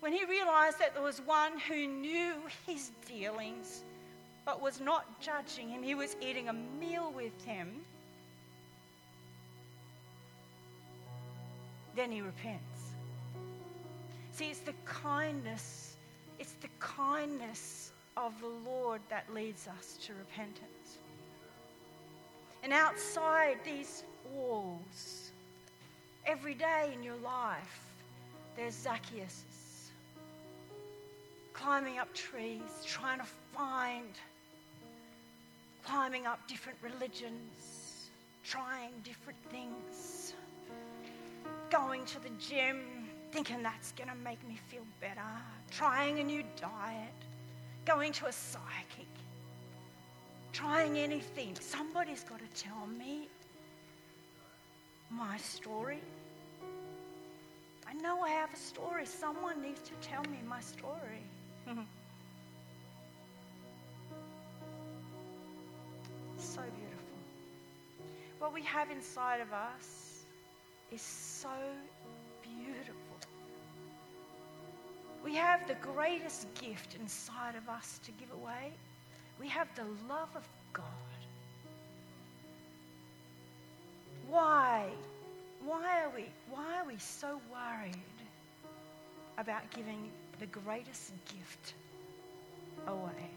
when 0.00 0.12
he 0.12 0.24
realized 0.24 0.78
that 0.78 0.94
there 0.94 1.02
was 1.02 1.20
one 1.20 1.52
who 1.68 1.86
knew 1.86 2.34
his 2.66 2.90
dealings 3.06 3.82
but 4.46 4.60
was 4.60 4.80
not 4.80 5.20
judging 5.20 5.68
him, 5.68 5.82
he 5.82 5.94
was 5.94 6.16
eating 6.20 6.48
a 6.48 6.52
meal 6.52 7.12
with 7.14 7.44
him, 7.44 7.68
then 11.94 12.10
he 12.10 12.22
repents. 12.22 12.64
See, 14.32 14.46
it's 14.46 14.60
the 14.60 14.72
kindness, 14.86 15.96
it's 16.38 16.54
the 16.62 16.68
kindness 16.78 17.92
of 18.16 18.32
the 18.40 18.70
Lord 18.70 19.02
that 19.10 19.32
leads 19.34 19.68
us 19.68 19.98
to 20.06 20.14
repentance. 20.14 20.98
And 22.62 22.72
outside 22.72 23.58
these 23.64 24.04
walls, 24.32 25.30
every 26.26 26.54
day 26.54 26.92
in 26.94 27.02
your 27.02 27.16
life, 27.16 27.84
there's 28.56 28.74
Zacchaeus 28.74 29.44
climbing 31.62 31.98
up 31.98 32.12
trees, 32.14 32.82
trying 32.86 33.18
to 33.18 33.26
find, 33.54 34.18
climbing 35.84 36.26
up 36.26 36.40
different 36.48 36.78
religions, 36.82 38.10
trying 38.42 38.92
different 39.04 39.38
things, 39.50 40.32
going 41.70 42.04
to 42.06 42.18
the 42.22 42.30
gym, 42.38 42.80
thinking 43.30 43.62
that's 43.62 43.92
going 43.92 44.08
to 44.08 44.16
make 44.16 44.42
me 44.48 44.58
feel 44.68 44.86
better, 45.00 45.20
trying 45.70 46.18
a 46.18 46.24
new 46.24 46.42
diet, 46.58 47.12
going 47.84 48.12
to 48.12 48.26
a 48.26 48.32
psychic, 48.32 49.08
trying 50.52 50.96
anything. 50.96 51.54
Somebody's 51.60 52.24
got 52.24 52.38
to 52.38 52.62
tell 52.62 52.86
me 52.86 53.28
my 55.10 55.36
story. 55.36 56.00
I 57.86 57.92
know 57.94 58.22
I 58.22 58.30
have 58.30 58.52
a 58.54 58.56
story. 58.56 59.04
Someone 59.04 59.60
needs 59.60 59.82
to 59.82 59.92
tell 60.00 60.22
me 60.22 60.38
my 60.48 60.60
story. 60.60 61.22
Mm-hmm. 61.70 61.82
so 66.38 66.60
beautiful. 66.62 67.18
What 68.40 68.52
we 68.52 68.62
have 68.62 68.90
inside 68.90 69.40
of 69.40 69.52
us 69.52 70.24
is 70.90 71.00
so 71.00 71.48
beautiful. 72.42 72.94
We 75.24 75.36
have 75.36 75.68
the 75.68 75.74
greatest 75.74 76.52
gift 76.54 76.96
inside 77.00 77.54
of 77.54 77.68
us 77.68 78.00
to 78.04 78.10
give 78.12 78.32
away. 78.32 78.72
We 79.38 79.46
have 79.48 79.68
the 79.76 79.84
love 80.08 80.30
of 80.34 80.48
God. 80.72 80.84
Why? 84.28 84.88
Why 85.64 86.02
are 86.02 86.10
we 86.16 86.24
why 86.50 86.80
are 86.80 86.86
we 86.86 86.96
so 86.98 87.40
worried 87.52 87.94
about 89.38 89.62
giving 89.70 90.10
the 90.40 90.46
greatest 90.46 91.12
gift 91.26 91.74
away? 92.86 93.30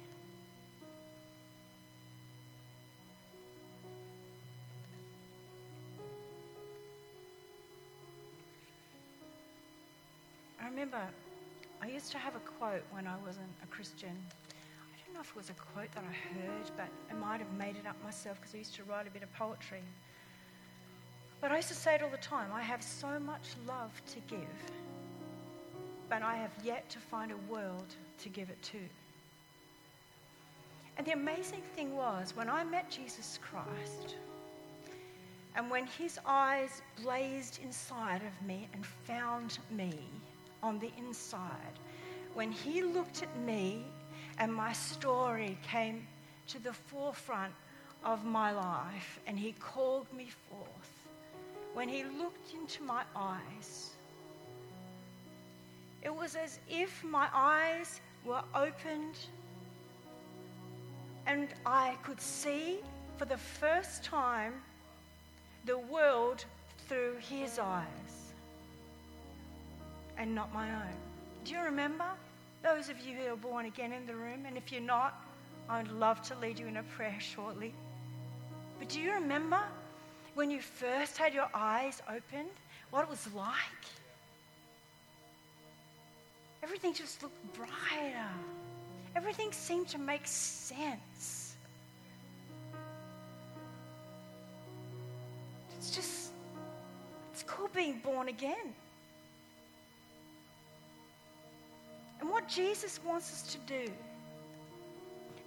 I 10.62 10.70
remember 10.70 10.98
I 11.82 11.88
used 11.88 12.10
to 12.14 12.18
have 12.18 12.36
a 12.36 12.40
quote 12.40 12.84
when 12.92 13.06
I 13.06 13.16
wasn't 13.26 13.46
a 13.62 13.68
Christian. 13.68 14.08
I 14.10 15.06
don't 15.06 15.14
know 15.14 15.20
if 15.20 15.30
it 15.32 15.36
was 15.36 15.50
a 15.50 15.54
quote 15.54 15.92
that 15.96 16.06
I 16.10 16.14
heard, 16.34 16.72
but 16.78 16.88
I 17.12 17.20
might 17.20 17.40
have 17.40 17.52
made 17.58 17.76
it 17.76 17.86
up 17.86 18.02
myself 18.02 18.40
because 18.40 18.56
I 18.56 18.60
used 18.60 18.76
to 18.76 18.84
write 18.86 19.06
a 19.06 19.12
bit 19.12 19.24
of 19.24 19.34
poetry. 19.34 19.82
But 21.42 21.52
I 21.52 21.58
used 21.58 21.68
to 21.68 21.76
say 21.76 21.96
it 21.96 22.02
all 22.02 22.10
the 22.10 22.16
time 22.16 22.50
I 22.54 22.62
have 22.62 22.82
so 22.82 23.20
much 23.20 23.56
love 23.68 23.92
to 24.14 24.20
give, 24.34 24.48
but 26.14 26.22
I 26.22 26.36
have 26.36 26.52
yet 26.64 26.88
to 26.90 27.00
find 27.00 27.32
a 27.32 27.52
world 27.52 27.88
to 28.20 28.30
give 28.30 28.52
it 28.52 28.62
to. 28.62 28.78
And 30.96 31.08
the 31.08 31.14
amazing 31.14 31.64
thing 31.76 31.96
was, 31.96 32.36
when 32.36 32.52
I 32.52 32.64
met 32.64 32.92
Jesus 32.92 33.40
Christ, 33.42 34.18
and 35.56 35.72
when 35.72 35.88
his 35.88 36.20
eyes 36.24 36.84
blazed 37.02 37.62
inside 37.64 38.22
of 38.22 38.48
me 38.48 38.68
and 38.76 38.86
found 38.86 39.58
me 39.72 40.02
on 40.62 40.78
the 40.78 40.92
inside, 41.00 41.80
when 42.36 42.52
he 42.52 42.84
looked 42.84 43.24
at 43.24 43.36
me 43.40 43.84
and 44.38 44.54
my 44.54 44.72
story 44.72 45.58
came 45.64 46.06
to 46.46 46.60
the 46.60 46.74
forefront 46.74 47.54
of 48.06 48.24
my 48.24 48.52
life 48.52 49.20
and 49.26 49.40
he 49.40 49.54
called 49.54 50.06
me 50.14 50.28
forth, 50.48 51.08
when 51.74 51.90
he 51.90 52.04
looked 52.04 52.54
into 52.54 52.84
my 52.84 53.02
eyes, 53.16 53.93
it 56.04 56.14
was 56.14 56.36
as 56.36 56.60
if 56.70 57.04
my 57.04 57.28
eyes 57.34 58.02
were 58.26 58.44
opened 58.54 59.18
and 61.26 61.48
I 61.66 61.96
could 62.04 62.20
see 62.20 62.80
for 63.18 63.26
the 63.26 63.38
first 63.38 64.04
time 64.04 64.54
the 65.66 65.78
world 65.78 66.44
through 66.90 67.16
his 67.20 67.58
eyes 67.58 68.34
and 70.18 70.36
not 70.36 70.54
my 70.54 70.70
own. 70.70 70.96
Do 71.46 71.54
you 71.54 71.62
remember? 71.62 72.06
Those 72.62 72.90
of 72.90 73.00
you 73.00 73.16
who 73.16 73.34
are 73.34 73.38
born 73.38 73.66
again 73.66 73.92
in 73.92 74.06
the 74.06 74.16
room, 74.16 74.46
and 74.46 74.56
if 74.56 74.72
you're 74.72 74.82
not, 74.82 75.22
I'd 75.70 75.90
love 75.92 76.22
to 76.24 76.38
lead 76.40 76.60
you 76.60 76.68
in 76.68 76.78
a 76.78 76.84
prayer 76.84 77.18
shortly. 77.20 77.74
But 78.80 78.90
do 78.90 79.02
you 79.02 79.12
remember 79.14 79.60
when 80.36 80.50
you 80.50 80.62
first 80.62 81.18
had 81.18 81.34
your 81.34 81.50
eyes 81.54 82.02
opened, 82.10 82.50
what 82.92 83.04
it 83.04 83.10
was 83.10 83.28
like? 83.34 83.54
Everything 86.64 86.94
just 86.94 87.22
looked 87.22 87.54
brighter. 87.54 88.30
Everything 89.18 89.52
seemed 89.52 89.90
to 89.90 90.00
make 90.00 90.26
sense. 90.26 91.58
It's 95.76 95.94
just, 95.94 96.32
it's 97.34 97.44
called 97.44 97.74
being 97.74 98.00
born 98.00 98.30
again. 98.30 98.74
And 102.22 102.30
what 102.30 102.48
Jesus 102.48 103.02
wants 103.06 103.34
us 103.34 103.52
to 103.52 103.58
do, 103.68 103.92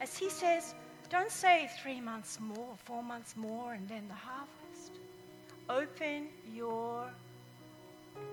as 0.03 0.19
he 0.19 0.29
says, 0.29 0.75
don't 1.09 1.31
say 1.31 1.71
three 1.83 2.01
months 2.01 2.39
more, 2.39 2.75
four 2.85 3.03
months 3.03 3.35
more, 3.37 3.73
and 3.73 3.89
then 3.89 4.07
the 4.09 4.15
harvest. 4.15 4.93
Open 5.71 6.29
your 6.55 7.09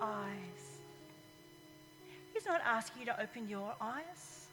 eyes. 0.02 0.62
He's 2.43 2.51
not 2.51 2.62
asking 2.65 2.99
you 2.99 3.06
to 3.06 3.21
open 3.21 3.47
your 3.47 3.73
eyes. 3.79 4.47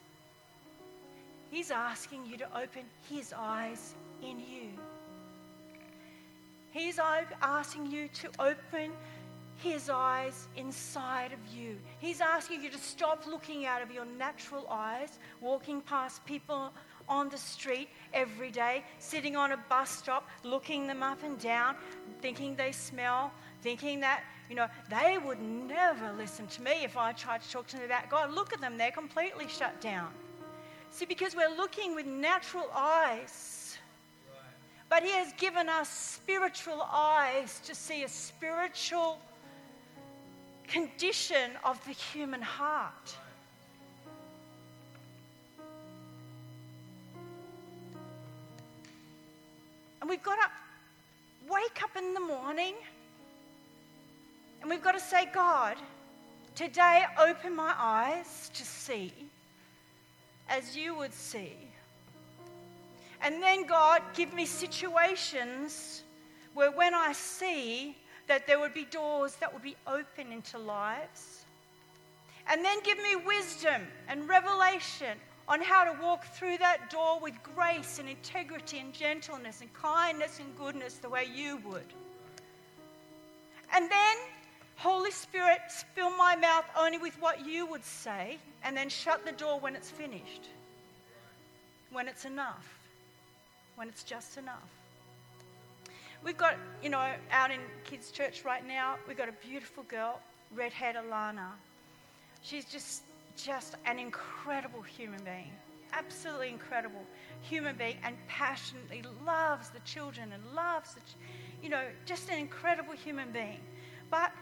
He's 1.51 1.73
asking 1.73 2.25
you 2.25 2.37
to 2.37 2.47
open 2.57 2.85
his 3.09 3.35
eyes 3.37 3.97
in 4.23 4.39
you. 4.39 4.69
He's 6.71 7.01
asking 7.01 7.87
you 7.87 8.07
to 8.07 8.29
open 8.39 8.93
his 9.57 9.91
eyes 9.91 10.47
inside 10.57 11.33
of 11.33 11.41
you. 11.53 11.79
He's 11.99 12.21
asking 12.21 12.63
you 12.63 12.71
to 12.71 12.79
stop 12.79 13.27
looking 13.27 13.67
out 13.67 13.83
of 13.83 13.91
your 13.91 14.05
natural 14.05 14.69
eyes, 14.71 15.19
walking 15.41 15.81
past 15.81 16.25
people 16.25 16.73
on 17.09 17.29
the 17.29 17.39
street 17.39 17.89
every 18.15 18.53
day, 18.53 18.85
sitting 19.01 19.35
on 19.35 19.51
a 19.51 19.59
bus 19.69 19.91
stop, 19.91 20.29
looking 20.45 20.87
them 20.87 21.03
up 21.03 21.25
and 21.25 21.41
down, 21.41 21.75
thinking 22.23 22.55
they 22.55 22.71
smell, 22.71 23.33
thinking 23.63 24.01
that, 24.01 24.23
you 24.49 24.57
know, 24.57 24.67
they 24.89 25.19
would 25.19 25.41
never 25.41 26.13
listen 26.13 26.47
to 26.49 26.63
me 26.63 26.83
if 26.83 26.97
I 26.97 27.13
tried 27.13 27.43
to 27.43 27.51
talk 27.51 27.67
to 27.69 27.77
them 27.77 27.85
about 27.85 28.09
God. 28.09 28.33
Look 28.33 28.53
at 28.53 28.61
them, 28.61 28.77
they're 28.77 28.91
completely 28.91 29.49
shut 29.49 29.81
down. 29.81 30.09
See, 30.91 31.05
because 31.05 31.37
we're 31.37 31.55
looking 31.57 31.95
with 31.95 32.07
natural 32.07 32.69
eyes. 32.75 33.79
But 34.89 35.05
He 35.05 35.11
has 35.11 35.33
given 35.35 35.69
us 35.69 35.89
spiritual 35.89 36.83
eyes 36.83 37.61
to 37.65 37.75
see 37.75 38.03
a 38.03 38.09
spiritual 38.09 39.21
condition 40.67 41.53
of 41.65 41.85
the 41.85 41.93
human 41.93 42.43
heart. 42.43 43.17
And 50.01 50.09
we've 50.09 50.23
got 50.23 50.37
to 50.37 51.53
wake 51.53 51.83
up 51.83 51.97
in 51.97 52.15
the 52.15 52.21
morning 52.21 52.75
and 54.61 54.71
we've 54.71 54.83
got 54.83 54.93
to 54.93 55.01
say, 55.01 55.27
God, 55.33 55.77
today 56.55 57.05
open 57.19 57.55
my 57.55 57.75
eyes 57.79 58.51
to 58.55 58.65
see 58.65 59.13
as 60.49 60.77
you 60.77 60.95
would 60.97 61.15
see. 61.15 61.55
And 63.23 63.43
then, 63.43 63.67
God, 63.67 64.03
give 64.15 64.33
me 64.33 64.47
situations 64.47 66.03
where 66.55 66.71
when 66.71 66.95
I 66.95 67.13
see 67.13 67.97
that 68.27 68.47
there 68.47 68.59
would 68.59 68.75
be 68.75 68.85
doors 68.85 69.37
that 69.37 69.53
would 69.53 69.63
be 69.63 69.77
open 69.87 70.33
into 70.33 70.59
lives. 70.59 71.45
And 72.49 72.65
then 72.65 72.79
give 72.83 72.99
me 72.99 73.17
wisdom 73.17 73.83
and 74.09 74.29
revelation 74.29 75.19
on 75.49 75.61
how 75.61 75.85
to 75.85 76.01
walk 76.01 76.25
through 76.27 76.59
that 76.59 76.91
door 76.91 77.21
with 77.21 77.35
grace 77.43 77.99
and 77.99 78.09
integrity 78.09 78.79
and 78.79 78.93
gentleness 78.93 79.61
and 79.61 79.73
kindness 79.75 80.39
and 80.39 80.57
goodness 80.57 80.95
the 80.95 81.09
way 81.09 81.29
you 81.35 81.59
would. 81.67 81.93
And 83.73 83.91
then, 83.91 84.17
Holy 84.81 85.11
Spirit, 85.11 85.61
fill 85.95 86.09
my 86.17 86.35
mouth 86.37 86.65
only 86.75 86.97
with 86.97 87.13
what 87.21 87.47
you 87.47 87.67
would 87.67 87.85
say, 87.85 88.39
and 88.65 88.75
then 88.75 88.89
shut 88.89 89.27
the 89.27 89.33
door 89.33 89.61
when 89.61 89.77
it's 89.77 89.91
finished, 89.91 90.49
when 91.93 92.09
it's 92.09 92.25
enough, 92.25 92.67
when 93.77 93.89
it's 93.89 94.03
just 94.03 94.39
enough. 94.39 94.71
We've 96.25 96.39
got, 96.39 96.57
you 96.83 96.89
know, 96.89 97.13
out 97.31 97.51
in 97.51 97.61
kids' 97.85 98.11
church 98.11 98.43
right 98.43 98.67
now, 98.67 98.97
we've 99.07 99.19
got 99.19 99.29
a 99.29 99.35
beautiful 99.47 99.83
girl, 99.83 100.19
redhead 100.55 100.97
Alana. 100.97 101.51
She's 102.41 102.65
just 102.65 103.03
just 103.37 103.77
an 103.85 103.99
incredible 103.99 104.81
human 104.81 105.23
being. 105.25 105.51
Absolutely 105.93 106.49
incredible 106.49 107.05
human 107.43 107.77
being 107.77 107.97
and 108.03 108.17
passionately 108.29 109.03
loves 109.27 109.69
the 109.69 109.81
children 109.81 110.33
and 110.33 110.43
loves 110.55 110.95
the, 110.95 111.01
you 111.63 111.69
know, 111.69 111.85
just 112.07 112.31
an 112.31 112.39
incredible 112.39 112.95
human 112.95 113.31
being. 113.31 113.61
But 114.11 114.33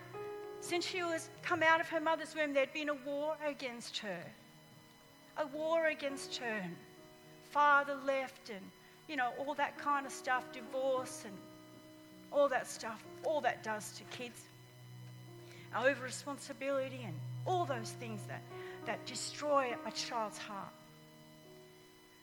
since 0.61 0.87
she 0.87 1.03
was 1.03 1.29
come 1.43 1.63
out 1.63 1.81
of 1.81 1.89
her 1.89 2.01
mother's 2.01 2.35
womb, 2.35 2.53
there'd 2.53 2.73
been 2.73 2.89
a 2.89 2.95
war 2.95 3.37
against 3.47 3.99
her. 3.99 4.23
a 5.37 5.47
war 5.47 5.87
against 5.87 6.37
her. 6.39 6.61
And 6.63 6.75
father 7.51 7.97
left, 8.05 8.51
and 8.51 8.61
you 9.09 9.17
know, 9.17 9.31
all 9.39 9.55
that 9.55 9.79
kind 9.79 10.05
of 10.05 10.13
stuff, 10.13 10.45
divorce, 10.53 11.25
and 11.25 11.35
all 12.33 12.49
that 12.49 12.67
stuff, 12.67 13.03
all 13.25 13.41
that 13.41 13.63
does 13.63 13.93
to 13.93 14.05
kids. 14.17 14.43
Over 15.77 16.03
responsibility, 16.03 17.01
and 17.05 17.15
all 17.47 17.65
those 17.65 17.93
things 17.93 18.21
that, 18.29 18.43
that 18.87 19.05
destroy 19.07 19.75
a 19.87 19.91
child's 19.93 20.39
heart. 20.39 20.73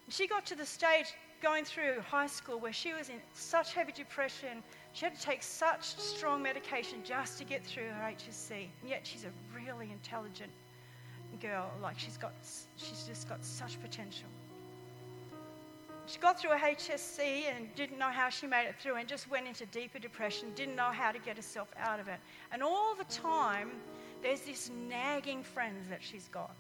She 0.10 0.28
got 0.28 0.46
to 0.48 0.56
the 0.56 0.66
stage 0.66 1.08
going 1.42 1.66
through 1.66 2.02
high 2.02 2.28
school 2.28 2.60
where 2.60 2.74
she 2.74 2.94
was 2.94 3.10
in 3.10 3.20
such 3.34 3.74
heavy 3.74 3.92
depression. 3.92 4.64
She 4.96 5.04
had 5.04 5.14
to 5.14 5.22
take 5.22 5.44
such 5.44 5.84
strong 5.84 6.42
medication 6.42 7.00
just 7.04 7.38
to 7.40 7.44
get 7.44 7.66
through 7.66 7.84
her 7.84 8.14
HSC. 8.14 8.52
And 8.52 8.90
yet 8.90 9.02
she's 9.04 9.26
a 9.26 9.32
really 9.54 9.92
intelligent 9.92 10.50
girl. 11.42 11.70
Like 11.84 12.00
she's 12.00 12.16
got, 12.16 12.32
she's 12.78 13.04
just 13.06 13.28
got 13.28 13.44
such 13.44 13.80
potential. 13.82 14.30
She 16.06 16.18
got 16.20 16.40
through 16.40 16.52
her 16.52 16.70
HSC 16.70 17.20
and 17.20 17.68
didn't 17.76 18.00
know 18.00 18.10
how 18.10 18.30
she 18.30 18.48
made 18.48 18.68
it 18.70 18.76
through 18.80 18.96
and 18.96 19.06
just 19.06 19.30
went 19.30 19.48
into 19.48 19.66
deeper 19.66 20.00
depression, 20.00 20.54
didn't 20.56 20.78
know 20.78 20.92
how 20.94 21.12
to 21.12 21.20
get 21.20 21.36
herself 21.36 21.68
out 21.78 22.00
of 22.00 22.08
it. 22.08 22.20
And 22.54 22.64
all 22.64 22.96
the 22.96 23.04
time, 23.04 23.72
there's 24.24 24.42
this 24.42 24.72
nagging 24.88 25.44
friends 25.44 25.90
that 25.90 26.00
she's 26.02 26.30
got. 26.30 26.56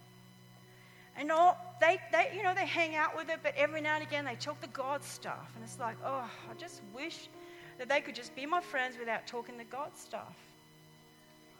And 1.15 1.31
all, 1.31 1.57
they, 1.79 2.01
they, 2.11 2.33
you 2.35 2.43
know, 2.43 2.53
they 2.53 2.65
hang 2.65 2.95
out 2.95 3.15
with 3.15 3.29
her, 3.29 3.37
but 3.41 3.53
every 3.55 3.79
now 3.79 3.95
and 3.95 4.03
again 4.03 4.25
they 4.25 4.35
talk 4.35 4.59
the 4.59 4.67
God 4.67 5.01
stuff. 5.05 5.53
And 5.55 5.63
it's 5.63 5.79
like, 5.79 5.95
oh, 6.03 6.29
I 6.51 6.53
just 6.59 6.81
wish 6.93 7.29
that 7.77 7.89
they 7.89 8.01
could 8.01 8.15
just 8.15 8.35
be 8.35 8.45
my 8.45 8.61
friends 8.61 8.97
without 8.97 9.27
talking 9.27 9.57
the 9.57 9.63
God 9.65 9.95
stuff. 9.95 10.35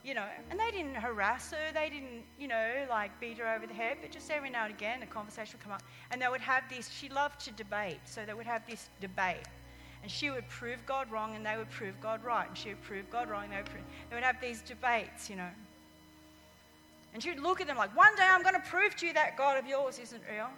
You 0.04 0.13
know, 0.13 0.25
and 0.51 0.60
they 0.60 0.69
didn't 0.69 0.95
harass 0.95 1.51
her, 1.51 1.73
they 1.73 1.89
didn't, 1.89 2.23
you 2.39 2.47
know, 2.47 2.86
like 2.89 3.19
beat 3.19 3.39
her 3.39 3.56
over 3.56 3.65
the 3.65 3.73
head, 3.73 3.97
but 4.01 4.12
just 4.12 4.30
every 4.30 4.51
now 4.51 4.65
and 4.65 4.73
again 4.73 5.01
a 5.01 5.08
conversation 5.08 5.58
would 5.58 5.63
come 5.63 5.71
up. 5.71 5.82
And 6.12 6.21
they 6.21 6.28
would 6.28 6.41
have 6.41 6.63
this, 6.69 6.89
she 6.89 7.10
loved 7.10 7.39
to 7.45 7.51
debate, 7.54 7.99
so 8.06 8.21
they 8.25 8.36
would 8.36 8.45
have 8.45 8.62
this 8.69 8.89
debate. 9.01 9.47
And 10.04 10.12
she 10.12 10.30
would 10.30 10.47
prove 10.47 10.86
God 10.86 11.12
wrong 11.12 11.36
and 11.36 11.43
they 11.43 11.58
would 11.58 11.71
prove 11.71 11.99
God 11.99 12.23
right. 12.23 12.47
And 12.47 12.56
she 12.56 12.69
would 12.69 12.84
prove 12.84 13.10
God 13.10 13.28
wrong 13.28 13.45
and 13.45 13.54
they 13.54 13.58
would 13.58 13.65
prove. 13.65 13.84
They 14.12 14.15
would 14.15 14.23
have 14.23 14.39
these 14.39 14.62
debates, 14.62 15.32
you 15.32 15.36
know. 15.36 15.49
And 17.15 17.23
she'd 17.23 17.39
look 17.39 17.60
at 17.60 17.65
them 17.65 17.78
like, 17.78 17.95
one 17.97 18.15
day 18.15 18.28
I'm 18.30 18.43
going 18.43 18.54
to 18.54 18.69
prove 18.69 18.95
to 18.97 19.08
you 19.08 19.13
that 19.13 19.36
God 19.36 19.58
of 19.58 19.65
yours 19.65 19.97
isn't 19.97 20.21
real. 20.32 20.49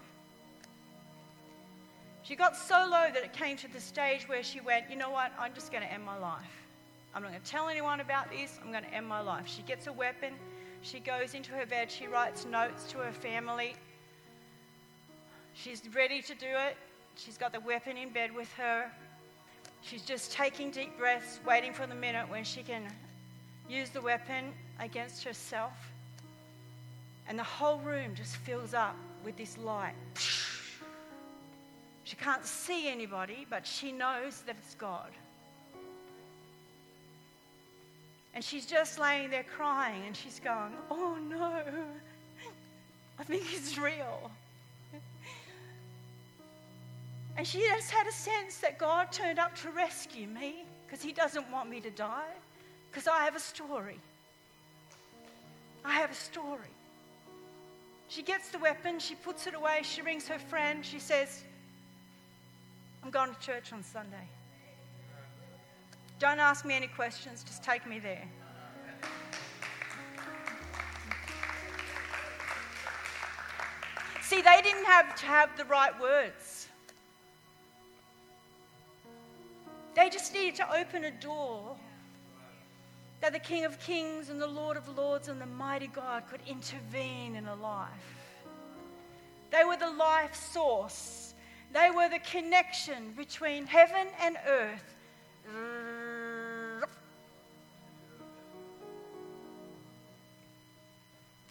She 2.27 2.35
got 2.35 2.57
so 2.57 2.85
low 2.91 3.05
that 3.13 3.23
it 3.23 3.31
came 3.31 3.55
to 3.55 3.71
the 3.71 3.79
stage 3.79 4.27
where 4.27 4.43
she 4.43 4.59
went, 4.59 4.89
you 4.89 4.97
know 4.97 5.09
what, 5.09 5.31
I'm 5.39 5.53
just 5.53 5.71
going 5.71 5.81
to 5.81 5.89
end 5.89 6.03
my 6.03 6.17
life. 6.17 6.43
I'm 7.15 7.23
not 7.23 7.31
going 7.31 7.41
to 7.41 7.49
tell 7.49 7.69
anyone 7.69 8.01
about 8.01 8.29
this. 8.29 8.59
I'm 8.61 8.69
going 8.69 8.83
to 8.83 8.93
end 8.93 9.07
my 9.07 9.21
life. 9.21 9.47
She 9.47 9.61
gets 9.61 9.87
a 9.87 9.93
weapon. 9.93 10.33
She 10.81 10.99
goes 10.99 11.35
into 11.35 11.53
her 11.53 11.65
bed. 11.65 11.89
She 11.89 12.05
writes 12.05 12.45
notes 12.45 12.83
to 12.91 12.97
her 12.97 13.13
family. 13.13 13.75
She's 15.53 15.83
ready 15.95 16.21
to 16.21 16.35
do 16.35 16.47
it. 16.47 16.75
She's 17.15 17.37
got 17.37 17.53
the 17.53 17.61
weapon 17.61 17.95
in 17.95 18.09
bed 18.09 18.35
with 18.35 18.51
her. 18.55 18.91
She's 19.81 20.01
just 20.01 20.33
taking 20.33 20.69
deep 20.69 20.97
breaths, 20.97 21.39
waiting 21.47 21.71
for 21.71 21.87
the 21.87 21.95
minute 21.95 22.29
when 22.29 22.43
she 22.43 22.61
can 22.61 22.83
use 23.69 23.89
the 23.89 24.01
weapon 24.01 24.51
against 24.81 25.23
herself. 25.23 25.71
And 27.29 27.39
the 27.39 27.43
whole 27.43 27.77
room 27.77 28.15
just 28.15 28.35
fills 28.35 28.73
up 28.73 28.97
with 29.23 29.37
this 29.37 29.57
light. 29.57 29.95
She 32.07 32.15
can't 32.15 32.45
see 32.45 32.87
anybody, 32.87 33.45
but 33.49 33.67
she 33.67 33.91
knows 33.91 34.39
that 34.45 34.55
it's 34.57 34.75
God. 34.75 35.11
And 38.33 38.41
she's 38.41 38.65
just 38.65 38.97
laying 38.97 39.29
there 39.29 39.43
crying 39.43 40.03
and 40.07 40.15
she's 40.15 40.39
going, 40.39 40.71
Oh 40.89 41.17
no, 41.29 41.61
I 43.19 43.23
think 43.23 43.43
it's 43.53 43.77
real. 43.77 44.31
And 47.35 47.45
she 47.45 47.59
just 47.59 47.91
had 47.91 48.07
a 48.07 48.11
sense 48.13 48.59
that 48.59 48.77
God 48.77 49.11
turned 49.11 49.37
up 49.37 49.53
to 49.57 49.69
rescue 49.71 50.27
me 50.27 50.63
because 50.85 51.03
He 51.03 51.11
doesn't 51.11 51.51
want 51.51 51.69
me 51.69 51.81
to 51.81 51.89
die, 51.89 52.31
because 52.89 53.09
I 53.09 53.25
have 53.25 53.35
a 53.35 53.39
story. 53.41 53.99
I 55.83 55.91
have 55.91 56.11
a 56.11 56.15
story. 56.15 56.71
She 58.07 58.23
gets 58.23 58.47
the 58.47 58.59
weapon, 58.59 58.97
she 58.97 59.15
puts 59.15 59.45
it 59.45 59.55
away, 59.55 59.81
she 59.83 60.01
rings 60.01 60.25
her 60.29 60.39
friend, 60.39 60.85
she 60.85 60.99
says, 60.99 61.43
I'm 63.03 63.11
going 63.11 63.33
to 63.33 63.39
church 63.39 63.73
on 63.73 63.83
Sunday. 63.83 64.27
Don't 66.19 66.39
ask 66.39 66.65
me 66.65 66.75
any 66.75 66.87
questions, 66.87 67.43
just 67.43 67.63
take 67.63 67.87
me 67.87 67.99
there. 67.99 68.27
See, 74.21 74.41
they 74.41 74.61
didn't 74.61 74.85
have 74.85 75.15
to 75.15 75.25
have 75.25 75.55
the 75.55 75.65
right 75.65 75.97
words. 76.01 76.67
They 79.95 80.09
just 80.09 80.33
needed 80.33 80.55
to 80.55 80.75
open 80.75 81.05
a 81.05 81.11
door 81.11 81.77
that 83.21 83.33
the 83.33 83.39
King 83.39 83.65
of 83.65 83.79
Kings 83.79 84.29
and 84.29 84.39
the 84.41 84.47
Lord 84.47 84.77
of 84.77 84.97
Lords 84.97 85.27
and 85.27 85.39
the 85.41 85.45
mighty 85.45 85.87
God 85.87 86.23
could 86.29 86.41
intervene 86.47 87.35
in 87.35 87.47
a 87.47 87.55
life. 87.55 87.89
They 89.49 89.63
were 89.63 89.77
the 89.77 89.89
life 89.89 90.35
source, 90.35 91.26
they 91.73 91.89
were 91.91 92.09
the 92.09 92.19
connection 92.19 93.13
between 93.15 93.65
heaven 93.65 94.07
and 94.21 94.37
earth. 94.47 94.95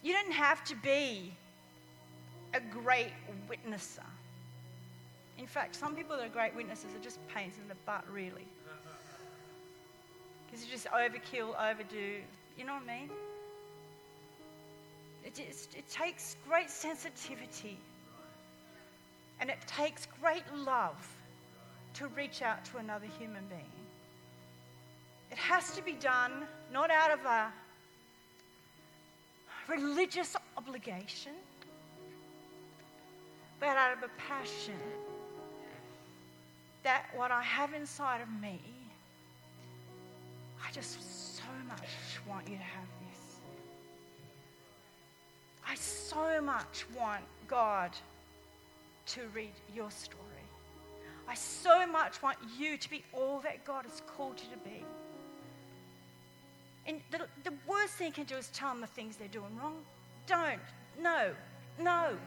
You 0.03 0.13
didn't 0.13 0.33
have 0.33 0.63
to 0.65 0.75
be 0.75 1.33
a 2.53 2.59
great 2.59 3.11
witnesser. 3.49 3.99
In 5.37 5.45
fact, 5.45 5.75
some 5.75 5.95
people 5.95 6.15
that 6.17 6.25
are 6.25 6.29
great 6.29 6.55
witnesses 6.55 6.95
are 6.95 7.03
just 7.03 7.19
pains 7.27 7.53
in 7.61 7.67
the 7.67 7.75
butt, 7.85 8.03
really 8.11 8.47
because 10.47 10.65
you 10.65 10.71
just 10.71 10.87
overkill, 10.87 11.53
overdo. 11.59 12.21
You 12.57 12.65
know 12.65 12.73
what 12.73 12.83
I 12.89 12.99
mean? 12.99 13.09
It, 15.23 15.35
just, 15.35 15.75
it 15.75 15.87
takes 15.89 16.37
great 16.47 16.69
sensitivity 16.69 17.77
and 19.39 19.49
it 19.49 19.57
takes 19.67 20.07
great 20.21 20.43
love 20.55 20.95
to 21.95 22.07
reach 22.09 22.41
out 22.41 22.63
to 22.65 22.77
another 22.77 23.07
human 23.19 23.43
being. 23.47 23.61
It 25.31 25.37
has 25.37 25.71
to 25.75 25.83
be 25.83 25.93
done 25.93 26.31
not 26.71 26.91
out 26.91 27.11
of 27.11 27.25
a 27.25 27.51
religious 29.67 30.35
obligation, 30.57 31.33
but 33.59 33.69
out 33.69 33.97
of 33.97 34.03
a 34.03 34.09
passion 34.17 34.79
that 36.83 37.05
what 37.15 37.31
I 37.31 37.43
have 37.43 37.73
inside 37.73 38.21
of 38.21 38.29
me 38.41 38.61
I 40.65 40.71
just 40.71 41.37
so 41.37 41.43
much 41.67 41.87
want 42.27 42.47
you 42.47 42.55
to 42.57 42.63
have 42.63 42.87
this. 43.09 43.37
I 45.67 45.75
so 45.75 46.41
much 46.41 46.85
want 46.97 47.23
God 47.47 47.91
to 49.07 49.21
read 49.33 49.53
your 49.73 49.89
story. 49.91 50.23
I 51.27 51.35
so 51.35 51.85
much 51.85 52.21
want 52.21 52.37
you 52.57 52.77
to 52.77 52.89
be 52.89 53.03
all 53.13 53.39
that 53.41 53.65
God 53.65 53.83
has 53.83 54.01
called 54.15 54.39
you 54.41 54.49
to 54.55 54.69
be. 54.69 54.83
And 56.85 57.01
the, 57.11 57.27
the 57.43 57.53
worst 57.67 57.93
thing 57.93 58.07
you 58.07 58.13
can 58.13 58.23
do 58.23 58.35
is 58.35 58.47
tell 58.49 58.69
them 58.69 58.79
the 58.79 58.87
things 58.87 59.17
they're 59.17 59.27
doing 59.27 59.57
wrong. 59.61 59.75
Don't. 60.25 60.61
No. 61.01 61.31
No. 61.79 62.17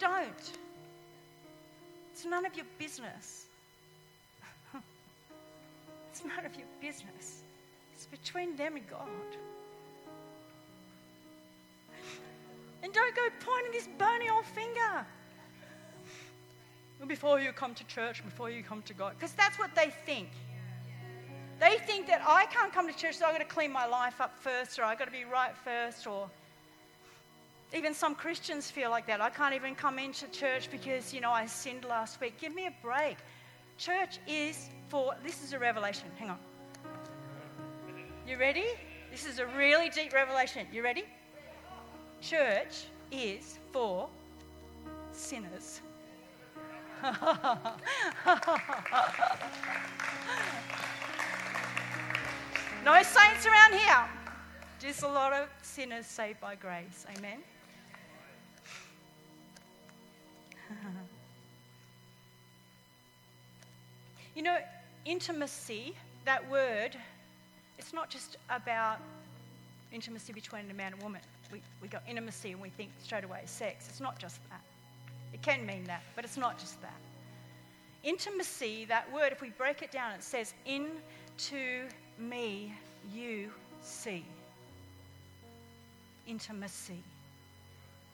Don't. 0.00 0.52
It's 2.12 2.24
none 2.24 2.44
of 2.44 2.54
your 2.56 2.66
business. 2.78 3.46
It's 6.10 6.24
none 6.26 6.44
of 6.44 6.54
your 6.56 6.66
business. 6.78 7.42
It's 7.94 8.04
between 8.04 8.54
them 8.54 8.76
and 8.76 8.86
God. 8.86 9.08
And 12.82 12.92
don't 12.92 13.16
go 13.16 13.22
pointing 13.40 13.72
this 13.72 13.88
bony 13.98 14.28
old 14.28 14.44
finger. 14.44 15.06
Before 17.06 17.40
you 17.40 17.52
come 17.52 17.74
to 17.74 17.84
church, 17.86 18.24
before 18.24 18.50
you 18.50 18.62
come 18.62 18.82
to 18.82 18.94
God. 18.94 19.14
Because 19.18 19.32
that's 19.32 19.58
what 19.58 19.74
they 19.74 19.92
think. 20.06 20.28
They 21.58 21.78
think 21.78 22.06
that 22.08 22.22
oh, 22.26 22.34
I 22.34 22.46
can't 22.46 22.72
come 22.72 22.88
to 22.88 22.96
church, 22.96 23.16
so 23.16 23.26
I've 23.26 23.32
got 23.32 23.38
to 23.38 23.54
clean 23.54 23.72
my 23.72 23.86
life 23.86 24.20
up 24.20 24.34
first, 24.40 24.78
or 24.78 24.84
I've 24.84 24.98
got 24.98 25.06
to 25.06 25.12
be 25.12 25.24
right 25.24 25.56
first, 25.64 26.06
or 26.06 26.28
even 27.74 27.94
some 27.94 28.14
Christians 28.14 28.70
feel 28.70 28.90
like 28.90 29.06
that. 29.06 29.20
I 29.20 29.30
can't 29.30 29.54
even 29.54 29.74
come 29.74 29.98
into 29.98 30.26
church 30.28 30.70
because, 30.70 31.14
you 31.14 31.20
know, 31.20 31.30
I 31.30 31.46
sinned 31.46 31.84
last 31.84 32.20
week. 32.20 32.38
Give 32.40 32.54
me 32.54 32.66
a 32.66 32.74
break. 32.82 33.16
Church 33.78 34.18
is 34.26 34.68
for, 34.88 35.14
this 35.24 35.42
is 35.42 35.52
a 35.52 35.58
revelation. 35.58 36.08
Hang 36.18 36.30
on. 36.30 36.38
You 38.26 38.38
ready? 38.38 38.66
This 39.10 39.26
is 39.26 39.38
a 39.38 39.46
really 39.46 39.88
deep 39.88 40.12
revelation. 40.12 40.66
You 40.72 40.82
ready? 40.82 41.04
Church 42.20 42.84
is 43.10 43.58
for 43.72 44.08
sinners. 45.12 45.80
no 52.84 53.02
saints 53.02 53.44
around 53.44 53.74
here. 53.74 54.04
Just 54.78 55.02
a 55.02 55.08
lot 55.08 55.32
of 55.32 55.48
sinners 55.62 56.06
saved 56.06 56.40
by 56.40 56.54
grace. 56.54 57.04
Amen. 57.16 57.38
you 64.36 64.42
know, 64.42 64.58
intimacy, 65.04 65.96
that 66.24 66.48
word, 66.48 66.96
it's 67.78 67.92
not 67.92 68.10
just 68.10 68.36
about 68.48 68.98
intimacy 69.90 70.32
between 70.32 70.70
a 70.70 70.74
man 70.74 70.92
and 70.92 71.02
woman. 71.02 71.20
We, 71.50 71.62
we 71.80 71.88
got 71.88 72.04
intimacy 72.08 72.52
and 72.52 72.60
we 72.60 72.68
think 72.68 72.90
straight 73.02 73.24
away 73.24 73.40
sex. 73.46 73.88
It's 73.88 74.00
not 74.00 74.20
just 74.20 74.38
that. 74.50 74.60
It 75.32 75.42
can 75.42 75.64
mean 75.64 75.84
that, 75.84 76.02
but 76.14 76.24
it's 76.24 76.36
not 76.36 76.58
just 76.58 76.80
that. 76.82 77.00
Intimacy, 78.04 78.84
that 78.86 79.10
word, 79.12 79.32
if 79.32 79.40
we 79.40 79.50
break 79.50 79.82
it 79.82 79.92
down, 79.92 80.12
it 80.12 80.22
says, 80.22 80.54
Into 80.66 81.86
me 82.18 82.74
you 83.12 83.50
see. 83.82 84.24
Intimacy. 86.26 87.02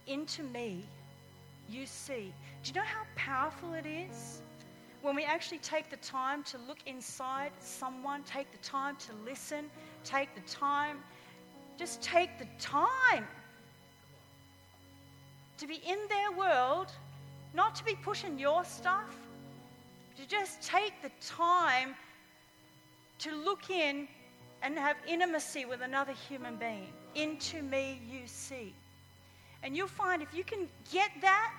Into 0.06 0.42
me 0.42 0.84
you 1.68 1.86
see. 1.86 2.32
Do 2.62 2.68
you 2.68 2.74
know 2.74 2.86
how 2.86 3.04
powerful 3.16 3.74
it 3.74 3.86
is? 3.86 4.40
When 5.02 5.14
we 5.14 5.24
actually 5.24 5.58
take 5.58 5.90
the 5.90 5.96
time 5.98 6.42
to 6.44 6.58
look 6.66 6.78
inside 6.86 7.52
someone, 7.60 8.22
take 8.24 8.50
the 8.50 8.58
time 8.58 8.96
to 8.96 9.12
listen, 9.24 9.70
take 10.04 10.34
the 10.34 10.50
time, 10.50 10.98
just 11.78 12.02
take 12.02 12.38
the 12.38 12.46
time 12.58 13.26
to 15.58 15.66
be 15.66 15.80
in 15.86 15.98
their 16.08 16.32
world, 16.32 16.92
not 17.58 17.74
to 17.74 17.84
be 17.84 17.96
pushing 18.04 18.38
your 18.38 18.64
stuff, 18.64 19.16
to 20.16 20.24
just 20.28 20.62
take 20.62 20.92
the 21.02 21.10
time 21.20 21.92
to 23.18 23.34
look 23.34 23.68
in 23.68 24.06
and 24.62 24.78
have 24.78 24.96
intimacy 25.08 25.64
with 25.64 25.82
another 25.82 26.12
human 26.28 26.54
being. 26.54 26.92
Into 27.16 27.62
me 27.62 28.00
you 28.08 28.20
see. 28.26 28.72
And 29.64 29.76
you'll 29.76 29.88
find 29.88 30.22
if 30.22 30.32
you 30.32 30.44
can 30.44 30.68
get 30.92 31.10
that, 31.20 31.52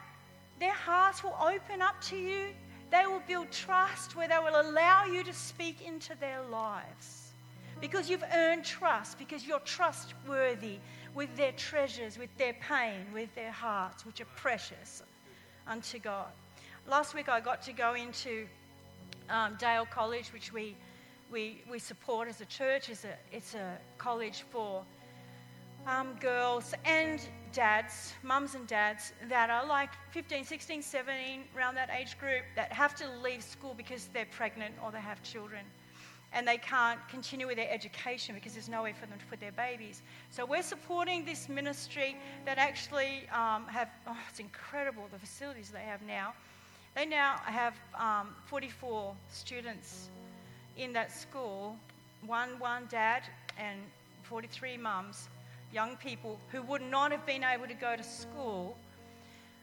their 0.58 0.74
hearts 0.74 1.22
will 1.22 1.36
open 1.42 1.82
up 1.82 2.00
to 2.04 2.16
you. 2.16 2.54
They 2.92 3.06
will 3.06 3.22
build 3.28 3.52
trust 3.52 4.16
where 4.16 4.30
they 4.30 4.40
will 4.40 4.62
allow 4.62 5.04
you 5.04 5.22
to 5.26 5.34
speak 5.34 5.86
into 5.86 6.18
their 6.18 6.42
lives. 6.50 7.34
Because 7.82 8.10
you've 8.10 8.24
earned 8.34 8.64
trust, 8.64 9.20
because 9.20 9.46
you're 9.46 9.60
trustworthy 9.60 10.80
with 11.14 11.36
their 11.36 11.52
treasures, 11.52 12.18
with 12.18 12.30
their 12.38 12.54
pain, 12.54 13.06
with 13.14 13.36
their 13.36 13.52
hearts, 13.52 14.06
which 14.06 14.22
are 14.22 14.32
precious 14.38 15.04
unto 15.70 16.00
God. 16.00 16.28
Last 16.88 17.14
week 17.14 17.30
I 17.30 17.40
got 17.40 17.62
to 17.64 17.74
go 17.74 17.94
into 17.94 18.48
um, 19.30 19.56
Dale 19.60 19.86
College, 19.86 20.34
which 20.34 20.52
we, 20.52 20.76
we, 21.32 21.62
we 21.70 21.78
support 21.78 22.28
as 22.28 22.42
a 22.42 22.46
church. 22.46 22.90
It's 22.90 23.06
a, 23.06 23.16
it's 23.32 23.54
a 23.54 23.78
college 24.00 24.44
for 24.50 24.84
um, 25.86 26.16
girls 26.20 26.74
and 26.86 27.22
dads, 27.54 28.14
mums 28.24 28.56
and 28.56 28.66
dads, 28.68 29.14
that 29.30 29.50
are 29.50 29.66
like 29.66 29.92
15, 30.12 30.44
16, 30.44 30.82
17, 30.82 31.44
around 31.56 31.76
that 31.76 31.90
age 31.90 32.18
group, 32.20 32.44
that 32.56 32.74
have 32.74 32.96
to 32.96 33.06
leave 33.24 33.44
school 33.44 33.74
because 33.78 34.10
they're 34.14 34.28
pregnant 34.32 34.74
or 34.84 34.92
they 34.92 35.00
have 35.00 35.22
children. 35.22 35.64
And 36.32 36.48
they 36.48 36.58
can't 36.58 37.00
continue 37.10 37.48
with 37.48 37.58
their 37.58 37.72
education 37.72 38.36
because 38.36 38.54
there's 38.54 38.70
nowhere 38.70 38.94
for 38.94 39.08
them 39.08 39.18
to 39.18 39.26
put 39.26 39.40
their 39.40 39.52
babies. 39.52 40.04
So 40.30 40.46
we're 40.46 40.62
supporting 40.62 41.26
this 41.26 41.50
ministry 41.50 42.16
that 42.46 42.58
actually 42.58 43.28
um, 43.34 43.66
have, 43.68 43.90
oh, 44.08 44.18
it's 44.30 44.40
incredible 44.40 45.08
the 45.12 45.18
facilities 45.18 45.70
they 45.72 45.80
have 45.80 46.02
now. 46.04 46.34
They 46.96 47.06
now 47.06 47.38
have 47.46 47.74
um, 47.98 48.36
44 48.46 49.16
students 49.32 50.10
in 50.78 50.94
that 50.94 51.12
school, 51.12 51.76
one, 52.26 52.60
one 52.60 52.88
dad 52.90 53.24
and 53.58 53.80
43 54.24 54.78
mums 54.78 55.30
young 55.74 55.96
people 55.98 56.40
who 56.52 56.62
would 56.64 56.82
not 56.82 57.12
have 57.12 57.26
been 57.26 57.44
able 57.44 57.68
to 57.68 57.74
go 57.74 57.96
to 57.96 58.04
school 58.04 58.76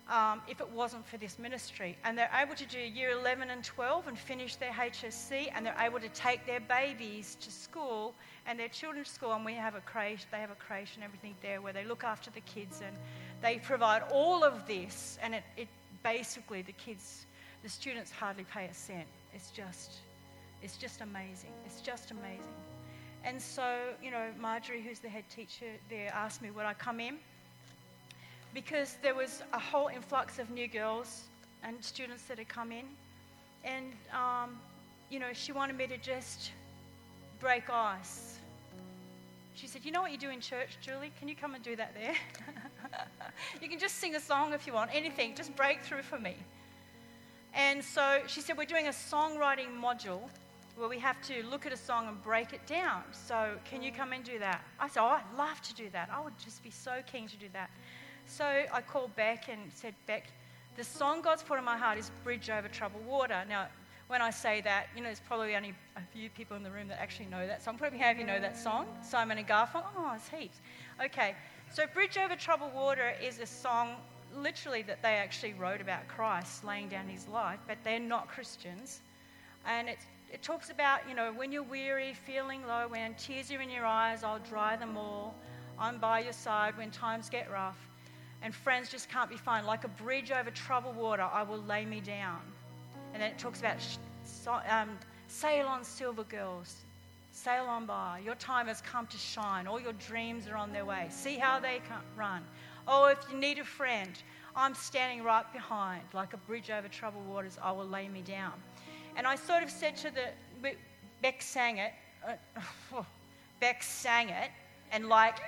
um, 0.09 0.41
if 0.49 0.61
it 0.61 0.69
wasn't 0.71 1.07
for 1.07 1.17
this 1.17 1.39
ministry. 1.39 1.97
And 2.05 2.17
they're 2.17 2.31
able 2.41 2.55
to 2.55 2.67
do 2.67 2.79
year 2.79 3.11
11 3.11 3.51
and 3.51 3.65
12 3.65 4.07
and 4.07 4.19
finish 4.19 4.57
their 4.57 4.71
HSC, 4.71 5.51
and 5.55 5.67
they're 5.67 5.77
able 5.81 5.99
to 6.01 6.09
take 6.11 6.47
their 6.47 6.61
babies 6.61 7.37
to 7.41 7.51
school 7.51 8.15
and 8.47 8.59
their 8.59 8.69
children 8.69 9.05
to 9.05 9.11
school. 9.11 9.33
And 9.33 9.45
we 9.45 9.55
have 9.55 9.75
a 9.75 9.81
creche, 9.81 10.27
they 10.31 10.39
have 10.39 10.51
a 10.51 10.57
creche 10.57 10.95
and 10.95 11.05
everything 11.05 11.35
there 11.43 11.61
where 11.61 11.73
they 11.73 11.85
look 11.85 12.05
after 12.05 12.31
the 12.31 12.41
kids 12.43 12.83
and 12.87 12.97
they 13.43 13.59
provide 13.59 14.03
all 14.13 14.45
of 14.45 14.67
this. 14.67 15.19
And 15.23 15.35
it, 15.35 15.45
it 15.57 15.69
basically, 16.03 16.63
the 16.63 16.73
kids, 16.73 17.27
the 17.63 17.69
students 17.69 18.11
hardly 18.11 18.45
pay 18.45 18.67
a 18.67 18.75
cent. 18.75 19.09
It's 19.35 19.51
just, 19.51 19.95
it's 20.63 20.77
just 20.77 21.01
amazing. 21.01 21.53
It's 21.65 21.81
just 21.81 22.13
amazing. 22.13 22.55
And 23.25 23.43
so, 23.43 23.77
you 24.01 24.13
know, 24.13 24.31
Marjorie, 24.39 24.83
who's 24.83 25.01
the 25.01 25.09
head 25.09 25.25
teacher 25.29 25.67
there, 25.91 26.13
asked 26.15 26.43
me 26.43 26.51
would 26.53 26.65
I 26.65 26.75
come 26.75 27.01
in 27.01 27.19
because 28.57 28.97
there 29.03 29.15
was 29.15 29.43
a 29.53 29.59
whole 29.59 29.89
influx 29.89 30.39
of 30.39 30.49
new 30.49 30.67
girls 30.67 31.25
and 31.63 31.77
students 31.85 32.23
that 32.23 32.39
had 32.39 32.49
come 32.49 32.73
in. 32.73 32.87
And, 33.65 33.93
um, 34.15 34.59
you 35.11 35.19
know, 35.19 35.35
she 35.35 35.53
wanted 35.53 35.77
me 35.77 35.87
to 35.89 35.99
just 35.99 36.53
break 37.39 37.69
ice. 37.69 38.39
She 39.55 39.67
said, 39.67 39.85
You 39.85 39.93
know 39.93 40.01
what 40.01 40.11
you 40.11 40.17
do 40.17 40.31
in 40.31 40.41
church, 40.41 40.79
Julie? 40.81 41.13
Can 41.19 41.29
you 41.29 41.37
come 41.37 41.55
and 41.55 41.63
do 41.63 41.77
that 41.77 41.93
there? 41.95 42.15
you 43.61 43.69
can 43.69 43.79
just 43.79 43.97
sing 43.97 44.15
a 44.15 44.21
song 44.21 44.55
if 44.55 44.67
you 44.67 44.73
want, 44.73 44.91
anything, 44.95 45.35
just 45.35 45.55
break 45.55 45.83
through 45.83 46.03
for 46.03 46.19
me. 46.19 46.35
And 47.53 47.85
so 47.85 48.21
she 48.27 48.41
said, 48.41 48.57
We're 48.57 48.65
doing 48.65 48.87
a 48.87 48.91
songwriting 48.91 49.79
module 49.79 50.31
where 50.77 50.89
we 50.89 50.99
have 50.99 51.21
to 51.25 51.45
look 51.45 51.67
at 51.67 51.75
a 51.75 51.77
song 51.77 52.09
and 52.09 52.23
break 52.23 52.55
it 52.55 52.67
down. 52.67 53.03
So, 53.13 53.51
can 53.67 53.83
you 53.83 53.93
come 53.93 54.15
and 54.15 54.25
do 54.25 54.39
that? 54.39 54.63
I 54.81 54.89
said, 54.89 55.03
Oh, 55.03 55.09
I'd 55.09 55.37
love 55.37 55.61
to 55.61 55.75
do 55.75 55.91
that. 55.91 56.09
I 56.11 56.23
would 56.25 56.39
just 56.39 56.63
be 56.63 56.71
so 56.71 57.03
keen 57.07 57.29
to 57.29 57.37
do 57.37 57.49
that. 57.53 57.69
So, 58.29 58.45
I 58.45 58.81
called 58.81 59.15
Beck 59.15 59.49
and 59.49 59.61
said, 59.73 59.95
Beck, 60.07 60.25
the 60.77 60.83
song 60.83 61.23
God's 61.23 61.43
put 61.43 61.59
in 61.59 61.65
my 61.65 61.77
heart 61.77 61.97
is 61.97 62.11
Bridge 62.25 62.51
Over 62.51 62.69
Troubled 62.69 63.07
Water. 63.07 63.45
Now, 63.49 63.69
when 64.09 64.21
I 64.21 64.31
say 64.31 64.61
that, 64.63 64.89
you 64.95 65.01
know, 65.01 65.07
there's 65.07 65.21
probably 65.21 65.55
only 65.55 65.75
a 65.97 66.03
few 66.13 66.29
people 66.31 66.57
in 66.57 66.63
the 66.63 66.71
room 66.71 66.89
that 66.89 67.01
actually 67.01 67.27
know 67.27 67.47
that 67.47 67.63
song. 67.63 67.79
Probably 67.79 67.99
have 67.99 68.19
you 68.19 68.27
know 68.27 68.41
that 68.41 68.57
song, 68.57 68.87
Simon 69.01 69.39
and 69.39 69.47
Garfunkel. 69.47 69.87
Oh, 69.97 70.13
it's 70.15 70.29
heaps. 70.29 70.59
Okay, 71.03 71.35
so 71.73 71.87
Bridge 71.95 72.19
Over 72.19 72.35
Troubled 72.35 72.75
Water 72.75 73.15
is 73.23 73.39
a 73.39 73.47
song 73.47 73.97
literally 74.35 74.83
that 74.83 75.03
they 75.03 75.15
actually 75.15 75.55
wrote 75.55 75.81
about 75.81 76.07
Christ 76.09 76.65
laying 76.65 76.89
down 76.89 77.09
his 77.09 77.27
life, 77.29 77.61
but 77.67 77.79
they're 77.85 78.01
not 78.01 78.29
Christians. 78.29 79.01
And 79.65 79.89
it 79.89 79.99
talks 80.43 80.71
about, 80.71 81.09
you 81.09 81.15
know, 81.15 81.33
when 81.33 81.53
you're 81.53 81.63
weary, 81.63 82.13
feeling 82.13 82.67
low, 82.67 82.89
when 82.89 83.15
tears 83.15 83.51
are 83.53 83.61
in 83.61 83.71
your 83.71 83.87
eyes, 83.87 84.25
I'll 84.25 84.41
dry 84.41 84.77
them 84.77 84.97
all. 84.97 85.37
I'm 85.79 85.99
by 85.99 86.21
your 86.21 86.33
side 86.33 86.77
when 86.77 86.91
times 86.91 87.31
get 87.31 87.51
rough 87.51 87.86
and 88.43 88.55
friends 88.55 88.91
just 88.91 89.09
can't 89.09 89.31
be 89.31 89.37
found. 89.37 89.67
Like 89.67 89.85
a 89.85 89.89
bridge 89.89 90.31
over 90.31 90.51
troubled 90.51 90.97
water, 90.97 91.23
I 91.23 91.43
will 91.43 91.63
lay 91.63 91.85
me 91.85 92.01
down. 92.01 92.41
And 93.13 93.23
then 93.23 93.31
it 93.31 93.39
talks 93.39 93.61
about 93.61 93.79
um, 94.69 94.91
sail 95.29 95.67
on, 95.67 95.85
silver 95.85 96.25
girls, 96.25 96.77
sail 97.33 97.65
on 97.65 97.87
by. 97.87 98.21
Your 98.25 98.35
time 98.35 98.67
has 98.67 98.81
come 98.81 99.07
to 99.07 99.17
shine. 99.17 99.67
All 99.67 99.81
your 99.81 99.95
dreams 99.95 100.47
are 100.49 100.57
on 100.57 100.73
their 100.73 100.85
way. 100.85 101.07
See 101.11 101.37
how 101.37 101.59
they 101.59 101.81
run. 102.17 102.43
Oh, 102.89 103.07
if 103.07 103.19
you 103.31 103.39
need 103.39 103.59
a 103.59 103.65
friend, 103.65 104.11
I'm 104.55 104.75
standing 104.75 105.25
right 105.25 105.51
behind. 105.53 106.03
Like 106.13 106.33
a 106.33 106.39
bridge 106.39 106.71
over 106.71 106.89
troubled 106.89 107.27
waters, 107.27 107.59
I 107.63 107.73
will 107.73 107.87
lay 107.87 108.09
me 108.09 108.23
down. 108.23 108.53
And 109.17 109.27
I 109.27 109.35
sort 109.35 109.63
of 109.63 109.71
said 109.71 109.97
to 109.99 110.11
the, 110.11 110.73
Beck 111.23 111.41
sang 111.43 111.79
it, 111.79 111.93
uh, 112.27 113.03
Beck 113.61 113.83
sang 113.83 114.29
it, 114.29 114.51
and 114.93 115.09
like 115.09 115.39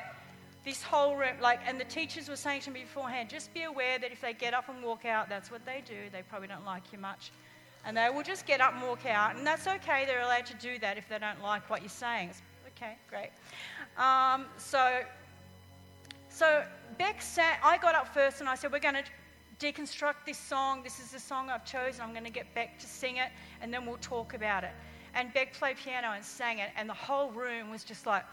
this 0.65 0.83
whole 0.83 1.17
room, 1.17 1.37
like, 1.41 1.61
and 1.67 1.81
the 1.81 1.85
teachers 1.85 2.29
were 2.29 2.37
saying 2.37 2.63
to 2.63 2.71
me 2.71 2.81
beforehand, 2.81 3.29
just 3.31 3.53
be 3.55 3.63
aware 3.63 3.99
that 3.99 4.13
if 4.13 4.21
they 4.21 4.33
get 4.33 4.55
up 4.55 4.69
and 4.69 4.83
walk 4.83 5.05
out, 5.05 5.29
that's 5.29 5.51
what 5.51 5.65
they 5.65 5.83
do. 5.87 6.11
They 6.13 6.23
probably 6.23 6.49
don't 6.49 6.67
like 6.67 6.93
you 6.93 6.99
much. 6.99 7.31
And 7.85 7.97
they 7.97 8.11
will 8.11 8.23
just 8.23 8.45
get 8.45 8.61
up 8.61 8.75
and 8.75 8.83
walk 8.83 9.07
out, 9.07 9.37
and 9.37 9.47
that's 9.47 9.67
okay. 9.67 10.05
They're 10.05 10.21
allowed 10.21 10.47
to 10.47 10.55
do 10.55 10.79
that 10.81 10.99
if 10.99 11.09
they 11.09 11.19
don't 11.19 11.43
like 11.43 11.71
what 11.71 11.81
you're 11.81 11.89
saying. 11.89 12.31
It's, 12.31 12.43
okay, 12.77 12.97
great. 13.09 13.31
Um, 13.97 14.47
so, 14.59 15.01
so 16.29 16.65
Beck 16.99 17.23
sat, 17.23 17.61
I 17.63 17.79
got 17.79 17.95
up 17.95 18.13
first 18.13 18.41
and 18.41 18.49
I 18.49 18.55
said, 18.57 18.73
we're 18.73 18.81
going 18.81 18.97
to 18.97 19.05
deconstruct 19.65 20.27
this 20.27 20.39
song. 20.39 20.83
This 20.83 21.01
is 21.01 21.11
the 21.11 21.19
song 21.19 21.51
I've 21.51 21.65
chosen. 21.65 22.03
I'm 22.03 22.13
going 22.13 22.25
to 22.25 22.31
get 22.31 22.53
Beck 22.55 22.79
to 22.81 22.87
sing 22.87 23.17
it, 23.17 23.31
and 23.63 23.73
then 23.73 23.87
we'll 23.87 23.97
talk 23.99 24.35
about 24.35 24.65
it. 24.65 24.73
And 25.15 25.33
Beck 25.33 25.55
played 25.55 25.79
piano 25.79 26.13
and 26.15 26.25
sang 26.25 26.59
it, 26.59 26.71
and 26.77 26.89
the 26.89 26.95
whole 26.95 27.31
room 27.31 27.71
was 27.71 27.85
just 27.85 28.07
like, 28.07 28.25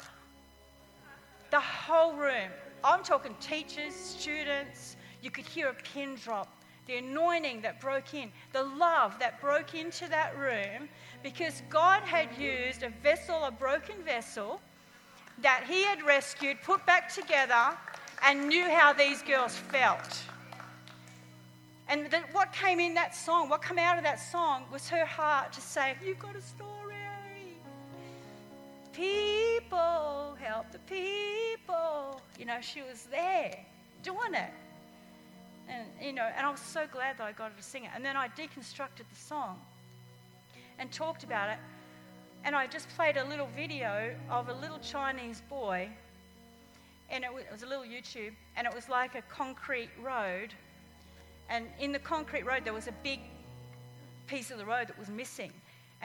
the 1.56 1.62
whole 1.62 2.12
room. 2.12 2.52
I'm 2.84 3.02
talking 3.02 3.34
teachers, 3.40 3.94
students. 3.96 4.98
You 5.22 5.32
could 5.32 5.46
hear 5.46 5.70
a 5.70 5.74
pin 5.74 6.16
drop. 6.16 6.50
The 6.86 6.98
anointing 6.98 7.62
that 7.62 7.80
broke 7.80 8.14
in, 8.14 8.30
the 8.52 8.64
love 8.64 9.18
that 9.20 9.40
broke 9.40 9.74
into 9.74 10.10
that 10.10 10.38
room, 10.38 10.90
because 11.24 11.64
God 11.70 12.02
had 12.02 12.28
used 12.38 12.84
a 12.84 12.90
vessel, 13.02 13.42
a 13.46 13.52
broken 13.52 13.96
vessel, 14.04 14.60
that 15.42 15.64
He 15.66 15.86
had 15.86 16.04
rescued, 16.04 16.58
put 16.62 16.86
back 16.86 17.08
together, 17.08 17.78
and 18.22 18.50
knew 18.50 18.70
how 18.70 18.92
these 18.92 19.22
girls 19.22 19.56
felt. 19.56 20.24
And 21.88 22.12
the, 22.12 22.20
what 22.34 22.52
came 22.52 22.82
in 22.82 22.94
that 22.96 23.16
song, 23.16 23.48
what 23.48 23.64
came 23.64 23.80
out 23.80 23.98
of 23.98 24.04
that 24.04 24.20
song 24.20 24.66
was 24.74 24.90
her 24.90 25.06
heart 25.06 25.54
to 25.54 25.62
say, 25.62 25.96
You've 26.06 26.20
got 26.20 26.36
a 26.36 26.42
story. 26.42 26.85
People, 28.96 30.38
help 30.40 30.72
the 30.72 30.80
people. 30.80 32.22
You 32.40 32.46
know, 32.46 32.62
she 32.62 32.82
was 32.82 33.08
there 33.12 33.58
doing 34.04 34.34
it. 34.34 34.52
And, 35.68 35.88
you 36.02 36.14
know, 36.14 36.30
and 36.36 36.46
I 36.46 36.52
was 36.52 36.60
so 36.60 36.86
glad 36.92 37.18
that 37.18 37.24
I 37.24 37.32
got 37.32 37.52
her 37.52 37.58
to 37.58 37.64
sing 37.64 37.86
it. 37.86 37.92
And 37.96 38.06
then 38.06 38.16
I 38.16 38.28
deconstructed 38.30 39.10
the 39.10 39.16
song 39.16 39.60
and 40.80 40.92
talked 40.92 41.24
about 41.24 41.50
it. 41.50 41.58
And 42.44 42.56
I 42.56 42.68
just 42.68 42.88
played 42.90 43.18
a 43.18 43.26
little 43.26 43.50
video 43.56 44.14
of 44.30 44.50
a 44.50 44.54
little 44.54 44.78
Chinese 44.78 45.42
boy, 45.50 45.90
and 47.10 47.24
it 47.24 47.34
was, 47.34 47.44
it 47.44 47.52
was 47.52 47.64
a 47.64 47.66
little 47.66 47.84
YouTube, 47.84 48.34
and 48.56 48.68
it 48.68 48.74
was 48.74 48.88
like 48.88 49.16
a 49.16 49.24
concrete 49.24 49.90
road. 50.00 50.54
And 51.50 51.66
in 51.80 51.92
the 51.92 52.00
concrete 52.00 52.46
road, 52.46 52.64
there 52.64 52.74
was 52.74 52.88
a 52.88 52.94
big 53.04 53.20
piece 54.28 54.52
of 54.52 54.60
the 54.60 54.66
road 54.66 54.88
that 54.90 55.00
was 55.00 55.10
missing. 55.10 55.52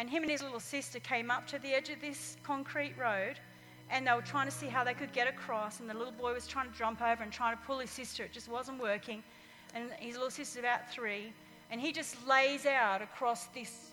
And 0.00 0.08
him 0.08 0.22
and 0.22 0.30
his 0.30 0.42
little 0.42 0.60
sister 0.60 0.98
came 0.98 1.30
up 1.30 1.46
to 1.48 1.58
the 1.58 1.74
edge 1.74 1.90
of 1.90 2.00
this 2.00 2.38
concrete 2.42 2.94
road 2.98 3.38
and 3.90 4.06
they 4.06 4.12
were 4.12 4.22
trying 4.22 4.46
to 4.46 4.50
see 4.50 4.66
how 4.66 4.82
they 4.82 4.94
could 4.94 5.12
get 5.12 5.28
across. 5.28 5.78
And 5.78 5.90
the 5.90 5.92
little 5.92 6.14
boy 6.14 6.32
was 6.32 6.46
trying 6.46 6.72
to 6.72 6.78
jump 6.78 7.02
over 7.02 7.22
and 7.22 7.30
trying 7.30 7.54
to 7.54 7.62
pull 7.64 7.80
his 7.80 7.90
sister. 7.90 8.24
It 8.24 8.32
just 8.32 8.48
wasn't 8.48 8.80
working. 8.80 9.22
And 9.74 9.90
his 9.98 10.14
little 10.14 10.30
sister's 10.30 10.60
about 10.60 10.90
three. 10.90 11.34
And 11.70 11.82
he 11.82 11.92
just 11.92 12.16
lays 12.26 12.64
out 12.64 13.02
across 13.02 13.48
this 13.48 13.90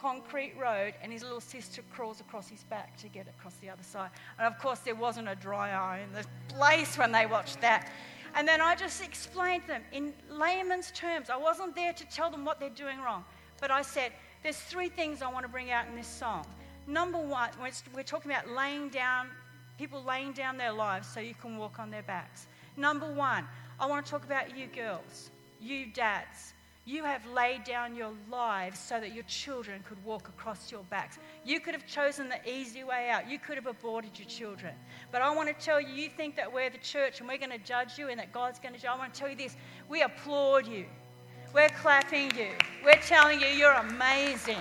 concrete 0.00 0.54
road, 0.60 0.94
and 1.00 1.12
his 1.12 1.22
little 1.22 1.40
sister 1.40 1.82
crawls 1.92 2.20
across 2.20 2.48
his 2.48 2.64
back 2.64 2.96
to 2.98 3.08
get 3.08 3.28
across 3.28 3.54
the 3.62 3.70
other 3.70 3.84
side. 3.84 4.10
And 4.38 4.52
of 4.52 4.58
course, 4.58 4.80
there 4.80 4.96
wasn't 4.96 5.28
a 5.28 5.36
dry 5.36 5.70
eye 5.70 6.00
in 6.00 6.12
the 6.12 6.26
place 6.52 6.98
when 6.98 7.12
they 7.12 7.26
watched 7.26 7.60
that. 7.60 7.92
And 8.34 8.46
then 8.48 8.60
I 8.60 8.74
just 8.74 9.04
explained 9.04 9.62
to 9.62 9.68
them 9.68 9.82
in 9.92 10.12
layman's 10.28 10.90
terms. 10.90 11.30
I 11.30 11.36
wasn't 11.36 11.76
there 11.76 11.92
to 11.92 12.04
tell 12.06 12.28
them 12.28 12.44
what 12.44 12.58
they're 12.58 12.70
doing 12.70 13.00
wrong, 13.00 13.24
but 13.60 13.70
I 13.70 13.82
said, 13.82 14.10
there's 14.44 14.58
three 14.58 14.90
things 14.90 15.22
I 15.22 15.32
want 15.32 15.44
to 15.44 15.50
bring 15.50 15.70
out 15.70 15.88
in 15.88 15.96
this 15.96 16.06
song. 16.06 16.44
Number 16.86 17.18
one, 17.18 17.48
we're 17.94 18.02
talking 18.02 18.30
about 18.30 18.48
laying 18.50 18.90
down, 18.90 19.28
people 19.78 20.04
laying 20.04 20.32
down 20.32 20.58
their 20.58 20.70
lives 20.70 21.08
so 21.08 21.18
you 21.18 21.34
can 21.34 21.56
walk 21.56 21.78
on 21.78 21.90
their 21.90 22.02
backs. 22.02 22.46
Number 22.76 23.10
one, 23.10 23.48
I 23.80 23.86
want 23.86 24.04
to 24.04 24.10
talk 24.10 24.24
about 24.24 24.56
you 24.56 24.66
girls, 24.66 25.30
you 25.60 25.86
dads. 25.86 26.52
You 26.86 27.02
have 27.04 27.26
laid 27.26 27.64
down 27.64 27.94
your 27.94 28.12
lives 28.30 28.78
so 28.78 29.00
that 29.00 29.14
your 29.14 29.24
children 29.24 29.82
could 29.88 30.04
walk 30.04 30.28
across 30.28 30.70
your 30.70 30.82
backs. 30.90 31.18
You 31.42 31.58
could 31.58 31.72
have 31.72 31.86
chosen 31.86 32.28
the 32.28 32.46
easy 32.46 32.84
way 32.84 33.08
out. 33.08 33.30
You 33.30 33.38
could 33.38 33.56
have 33.56 33.66
aborted 33.66 34.18
your 34.18 34.28
children. 34.28 34.74
But 35.10 35.22
I 35.22 35.34
want 35.34 35.48
to 35.48 35.54
tell 35.54 35.80
you, 35.80 35.88
you 35.88 36.10
think 36.10 36.36
that 36.36 36.52
we're 36.52 36.68
the 36.68 36.76
church 36.76 37.20
and 37.20 37.28
we're 37.28 37.38
going 37.38 37.52
to 37.52 37.58
judge 37.58 37.96
you 37.96 38.10
and 38.10 38.20
that 38.20 38.34
God's 38.34 38.58
going 38.58 38.74
to 38.74 38.80
judge. 38.80 38.90
I 38.90 38.98
want 38.98 39.14
to 39.14 39.18
tell 39.18 39.30
you 39.30 39.36
this 39.36 39.56
we 39.88 40.02
applaud 40.02 40.66
you. 40.66 40.84
We're 41.54 41.68
clapping 41.68 42.32
you. 42.36 42.48
We're 42.84 43.00
telling 43.06 43.40
you 43.40 43.46
you're 43.46 43.74
amazing 43.74 44.58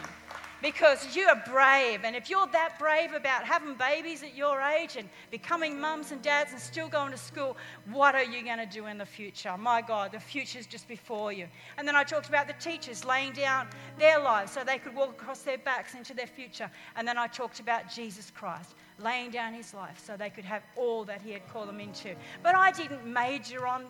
because 0.62 1.16
you 1.16 1.24
are 1.24 1.42
brave. 1.48 2.02
And 2.04 2.16
if 2.16 2.30
you're 2.30 2.46
that 2.52 2.78
brave 2.78 3.14
about 3.14 3.46
having 3.46 3.74
babies 3.74 4.22
at 4.22 4.36
your 4.36 4.62
age 4.62 4.96
and 4.96 5.10
becoming 5.32 5.82
mums 5.82 6.12
and 6.12 6.22
dads 6.22 6.52
and 6.52 6.62
still 6.62 6.88
going 6.88 7.10
to 7.10 7.18
school, 7.18 7.58
what 7.92 8.14
are 8.14 8.24
you 8.24 8.44
going 8.44 8.60
to 8.60 8.68
do 8.68 8.86
in 8.86 9.00
the 9.00 9.08
future? 9.08 9.58
My 9.58 9.82
God, 9.82 10.12
the 10.12 10.20
future's 10.20 10.68
just 10.68 10.88
before 10.88 11.34
you. 11.34 11.48
And 11.80 11.88
then 11.88 11.96
I 11.96 12.04
talked 12.04 12.30
about 12.30 12.46
the 12.46 12.54
teachers 12.54 13.04
laying 13.04 13.34
down 13.34 13.70
their 13.98 14.20
lives 14.20 14.52
so 14.52 14.64
they 14.64 14.78
could 14.78 14.96
walk 14.96 15.10
across 15.20 15.42
their 15.42 15.58
backs 15.58 15.96
into 15.96 16.14
their 16.14 16.28
future. 16.28 16.70
And 16.96 17.08
then 17.08 17.18
I 17.18 17.26
talked 17.26 17.60
about 17.60 17.90
Jesus 17.90 18.30
Christ 18.30 18.76
laying 19.00 19.32
down 19.32 19.56
his 19.56 19.74
life 19.74 20.00
so 20.06 20.16
they 20.16 20.30
could 20.30 20.46
have 20.46 20.62
all 20.76 21.06
that 21.06 21.24
he 21.24 21.32
had 21.32 21.52
called 21.52 21.70
them 21.70 21.80
into. 21.80 22.14
But 22.44 22.56
I 22.56 22.72
didn't 22.72 23.04
major 23.04 23.66
on 23.66 23.86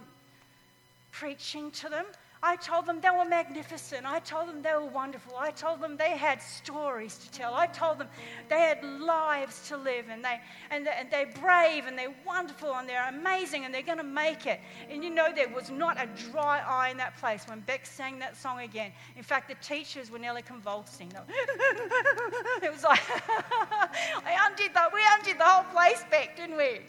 preaching 1.11 1.69
to 1.71 1.89
them. 1.89 2.05
I 2.45 2.57
told 2.57 2.85
them 2.85 2.99
they 2.99 3.09
were 3.09 3.23
magnificent. 3.23 4.05
I 4.05 4.19
told 4.19 4.49
them 4.49 4.61
they 4.61 4.73
were 4.73 4.85
wonderful. 4.85 5.37
I 5.39 5.51
told 5.51 5.79
them 5.79 5.95
they 5.95 6.17
had 6.17 6.41
stories 6.41 7.17
to 7.19 7.31
tell. 7.31 7.53
I 7.53 7.67
told 7.67 7.99
them 7.99 8.09
they 8.49 8.59
had 8.59 8.83
lives 8.83 9.65
to 9.69 9.77
live 9.77 10.07
and, 10.09 10.21
they, 10.25 10.41
and, 10.69 10.85
and 10.85 11.09
they're 11.09 11.31
brave 11.41 11.85
and 11.87 11.97
they're 11.97 12.13
wonderful 12.27 12.75
and 12.75 12.87
they're 12.87 13.07
amazing 13.07 13.63
and 13.63 13.73
they're 13.73 13.81
going 13.81 13.97
to 13.97 14.03
make 14.03 14.45
it. 14.45 14.59
And 14.89 15.05
you 15.05 15.09
know, 15.09 15.29
there 15.33 15.47
was 15.47 15.71
not 15.71 15.97
a 15.97 16.05
dry 16.31 16.59
eye 16.59 16.89
in 16.89 16.97
that 16.97 17.15
place 17.15 17.45
when 17.47 17.61
Beck 17.61 17.85
sang 17.85 18.19
that 18.19 18.35
song 18.35 18.59
again. 18.59 18.91
In 19.15 19.23
fact, 19.23 19.47
the 19.47 19.55
teachers 19.65 20.11
were 20.11 20.19
nearly 20.19 20.41
convulsing. 20.41 21.13
it 22.61 22.73
was 22.73 22.83
like, 22.83 22.99
I 23.09 24.49
undid 24.49 24.73
the, 24.73 24.81
we 24.93 24.99
undid 25.17 25.39
the 25.39 25.45
whole 25.45 25.63
place, 25.71 26.03
Beck, 26.11 26.35
didn't 26.35 26.57
we? 26.57 26.81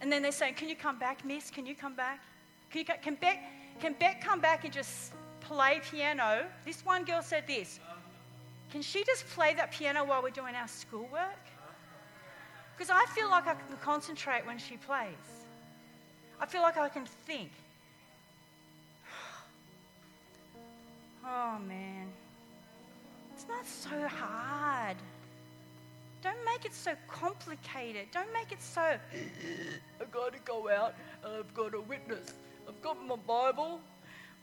And 0.00 0.12
then 0.12 0.22
they're 0.22 0.30
saying, 0.30 0.54
Can 0.54 0.68
you 0.68 0.76
come 0.76 1.00
back, 1.00 1.24
miss? 1.24 1.50
Can 1.50 1.66
you 1.66 1.74
come 1.74 1.94
back? 1.94 2.20
Can, 2.72 3.14
Beck, 3.16 3.44
can 3.80 3.92
Beck 3.94 4.24
come 4.24 4.40
back 4.40 4.64
and 4.64 4.72
just 4.72 5.12
play 5.40 5.80
piano? 5.90 6.46
This 6.64 6.84
one 6.84 7.04
girl 7.04 7.22
said 7.22 7.46
this. 7.46 7.78
Can 8.70 8.80
she 8.80 9.04
just 9.04 9.28
play 9.28 9.52
that 9.54 9.70
piano 9.70 10.04
while 10.04 10.22
we're 10.22 10.30
doing 10.30 10.54
our 10.54 10.68
schoolwork? 10.68 11.42
Because 12.74 12.90
I 12.90 13.04
feel 13.14 13.28
like 13.28 13.46
I 13.46 13.52
can 13.52 13.76
concentrate 13.82 14.46
when 14.46 14.56
she 14.58 14.78
plays. 14.78 15.08
I 16.40 16.46
feel 16.46 16.62
like 16.62 16.78
I 16.78 16.88
can 16.88 17.06
think. 17.26 17.50
Oh 21.24 21.56
man, 21.68 22.08
it's 23.32 23.46
not 23.46 23.64
so 23.64 24.08
hard. 24.08 24.96
Don't 26.20 26.44
make 26.44 26.64
it 26.64 26.74
so 26.74 26.92
complicated. 27.08 28.06
Don't 28.10 28.32
make 28.32 28.50
it 28.50 28.60
so, 28.60 28.96
I've 30.00 30.10
got 30.10 30.32
to 30.32 30.38
go 30.44 30.68
out, 30.68 30.94
and 31.24 31.34
I've 31.34 31.54
got 31.54 31.72
to 31.72 31.80
witness. 31.82 32.32
Got 32.82 33.06
my 33.06 33.14
Bible. 33.14 33.80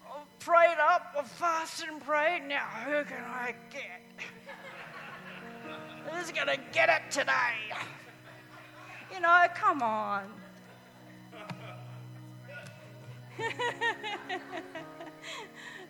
I've 0.05 0.39
prayed 0.39 0.77
up, 0.79 1.13
I've 1.19 1.27
fasted 1.27 1.89
and 1.89 2.01
prayed. 2.01 2.43
Now, 2.47 2.65
who 2.85 3.03
can 3.03 3.21
I 3.25 3.53
get? 3.69 4.01
Who's 6.09 6.31
going 6.31 6.47
to 6.47 6.57
get 6.71 6.87
it 6.89 7.11
today? 7.11 7.33
You 9.13 9.19
know, 9.19 9.45
come 9.53 9.81
on. 9.81 10.23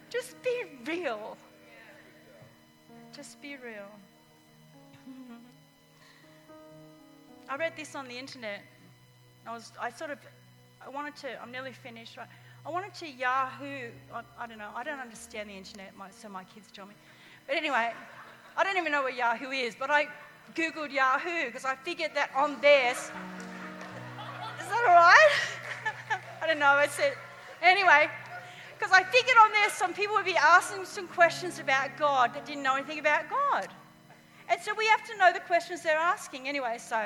Just 0.09 0.41
be 0.41 0.63
real. 0.85 1.37
Just 3.15 3.39
be 3.43 3.57
real. 3.57 3.91
I 7.49 7.55
read 7.57 7.73
this 7.77 7.93
on 7.93 8.07
the 8.07 8.17
internet. 8.17 8.63
I 9.45 9.53
was 9.53 9.71
I 9.79 9.91
sort 9.91 10.09
of 10.11 10.17
I 10.85 10.89
wanted 10.89 11.15
to, 11.17 11.41
I'm 11.41 11.51
nearly 11.51 11.73
finished, 11.73 12.17
right? 12.17 12.27
I 12.65 12.69
wanted 12.69 12.93
to 12.95 13.07
Yahoo, 13.07 13.89
I, 14.13 14.21
I 14.37 14.47
don't 14.47 14.57
know, 14.57 14.69
I 14.75 14.83
don't 14.83 14.99
understand 14.99 15.49
the 15.49 15.53
internet, 15.53 15.95
my, 15.97 16.09
so 16.11 16.29
my 16.29 16.43
kids 16.43 16.69
tell 16.71 16.85
me. 16.85 16.93
But 17.47 17.55
anyway, 17.55 17.91
I 18.57 18.63
don't 18.63 18.77
even 18.77 18.91
know 18.91 19.01
what 19.01 19.15
Yahoo 19.15 19.49
is, 19.49 19.75
but 19.75 19.89
I 19.89 20.07
Googled 20.55 20.91
Yahoo 20.91 21.45
because 21.45 21.65
I 21.65 21.75
figured 21.75 22.11
that 22.15 22.31
on 22.35 22.59
theirs, 22.61 22.97
is 24.59 24.67
that 24.67 24.85
all 24.87 24.95
right? 24.95 26.21
I 26.41 26.47
don't 26.47 26.59
know, 26.59 26.65
I 26.67 26.87
said, 26.87 27.13
anyway, 27.61 28.09
because 28.77 28.93
I 28.93 29.03
figured 29.03 29.37
on 29.37 29.51
there 29.51 29.69
some 29.69 29.93
people 29.93 30.15
would 30.15 30.25
be 30.25 30.37
asking 30.37 30.85
some 30.85 31.07
questions 31.07 31.59
about 31.59 31.97
God 31.97 32.33
that 32.33 32.45
didn't 32.45 32.63
know 32.63 32.75
anything 32.75 32.99
about 32.99 33.29
God. 33.29 33.69
And 34.49 34.59
so 34.61 34.73
we 34.75 34.85
have 34.87 35.05
to 35.07 35.17
know 35.17 35.31
the 35.31 35.39
questions 35.41 35.83
they're 35.83 35.97
asking 35.97 36.47
anyway, 36.47 36.77
so 36.79 37.05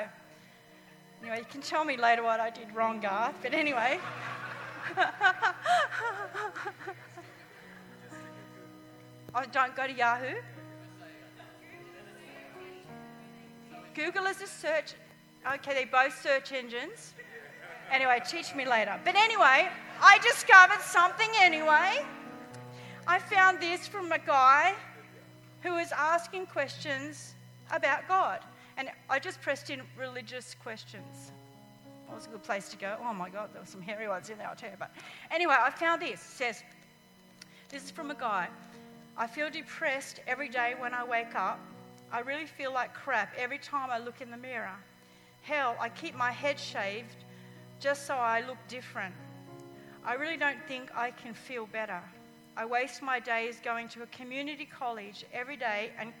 Anyway, 1.24 1.38
you 1.38 1.46
can 1.46 1.62
tell 1.62 1.86
me 1.86 1.96
later 1.96 2.22
what 2.22 2.38
I 2.38 2.50
did 2.50 2.74
wrong, 2.74 3.00
Garth, 3.00 3.34
but 3.40 3.54
anyway. 3.54 3.98
oh, 9.34 9.42
don't 9.52 9.74
go 9.74 9.86
to 9.86 9.92
Yahoo. 9.92 10.34
Google 13.94 14.26
is 14.26 14.42
a 14.42 14.46
search. 14.46 14.94
Okay, 15.46 15.74
they're 15.74 15.86
both 15.86 16.20
search 16.20 16.52
engines. 16.52 17.14
Anyway, 17.90 18.20
teach 18.26 18.54
me 18.54 18.66
later. 18.66 18.98
But 19.04 19.14
anyway, 19.14 19.68
I 20.00 20.18
discovered 20.18 20.80
something 20.80 21.28
anyway. 21.38 22.04
I 23.06 23.18
found 23.18 23.60
this 23.60 23.86
from 23.86 24.10
a 24.12 24.18
guy 24.18 24.74
who 25.62 25.74
was 25.74 25.92
asking 25.92 26.46
questions 26.46 27.34
about 27.70 28.08
God. 28.08 28.40
And 28.76 28.90
I 29.08 29.18
just 29.18 29.40
pressed 29.40 29.70
in 29.70 29.82
religious 29.96 30.54
questions. 30.54 31.30
That 32.06 32.14
was 32.14 32.26
a 32.26 32.28
good 32.28 32.42
place 32.42 32.68
to 32.70 32.76
go. 32.76 32.96
Oh 33.02 33.14
my 33.14 33.28
God, 33.28 33.50
there 33.52 33.62
were 33.62 33.66
some 33.66 33.82
hairy 33.82 34.08
ones 34.08 34.30
in 34.30 34.38
there, 34.38 34.48
I'll 34.48 34.56
tell 34.56 34.70
you. 34.70 34.76
But 34.78 34.92
anyway, 35.30 35.56
I 35.58 35.70
found 35.70 36.02
this. 36.02 36.20
It 36.20 36.20
says, 36.20 36.62
this 37.68 37.84
is 37.84 37.90
from 37.90 38.10
a 38.10 38.14
guy. 38.14 38.48
I 39.16 39.26
feel 39.26 39.50
depressed 39.50 40.20
every 40.26 40.48
day 40.48 40.74
when 40.78 40.92
I 40.94 41.04
wake 41.04 41.34
up. 41.34 41.58
I 42.12 42.20
really 42.20 42.46
feel 42.46 42.72
like 42.72 42.94
crap 42.94 43.34
every 43.36 43.58
time 43.58 43.90
I 43.90 43.98
look 43.98 44.20
in 44.20 44.30
the 44.30 44.36
mirror. 44.36 44.76
Hell, 45.42 45.76
I 45.80 45.88
keep 45.88 46.14
my 46.14 46.30
head 46.30 46.58
shaved 46.58 47.16
just 47.80 48.06
so 48.06 48.14
I 48.14 48.42
look 48.46 48.58
different. 48.68 49.14
I 50.04 50.14
really 50.14 50.36
don't 50.36 50.58
think 50.68 50.94
I 50.94 51.10
can 51.10 51.34
feel 51.34 51.66
better. 51.66 52.00
I 52.56 52.64
waste 52.64 53.02
my 53.02 53.18
days 53.18 53.58
going 53.64 53.88
to 53.88 54.02
a 54.02 54.06
community 54.06 54.66
college 54.66 55.24
every 55.32 55.56
day 55.56 55.90
and 55.98 56.12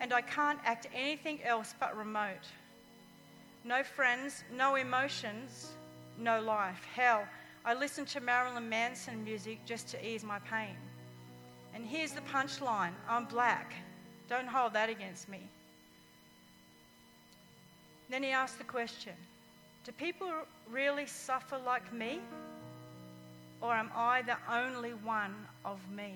and 0.00 0.14
I 0.14 0.22
can't 0.22 0.58
act 0.64 0.86
anything 0.94 1.42
else 1.44 1.74
but 1.78 1.96
remote. 1.96 2.48
No 3.64 3.82
friends, 3.82 4.42
no 4.56 4.76
emotions, 4.76 5.72
no 6.18 6.40
life. 6.40 6.82
Hell, 6.94 7.24
I 7.64 7.74
listen 7.74 8.06
to 8.06 8.20
Marilyn 8.20 8.68
Manson 8.68 9.22
music 9.22 9.64
just 9.66 9.88
to 9.88 10.06
ease 10.06 10.24
my 10.24 10.38
pain. 10.40 10.76
And 11.74 11.84
here's 11.84 12.12
the 12.12 12.22
punchline 12.22 12.92
I'm 13.08 13.26
black. 13.26 13.74
Don't 14.28 14.46
hold 14.46 14.72
that 14.72 14.88
against 14.88 15.28
me. 15.28 15.40
Then 18.08 18.22
he 18.22 18.30
asked 18.30 18.58
the 18.58 18.64
question 18.64 19.14
Do 19.84 19.92
people 19.92 20.30
really 20.70 21.06
suffer 21.06 21.58
like 21.58 21.92
me? 21.92 22.20
Or 23.60 23.74
am 23.74 23.90
I 23.94 24.22
the 24.22 24.36
only 24.50 24.94
one 25.04 25.34
of 25.66 25.78
me? 25.90 26.14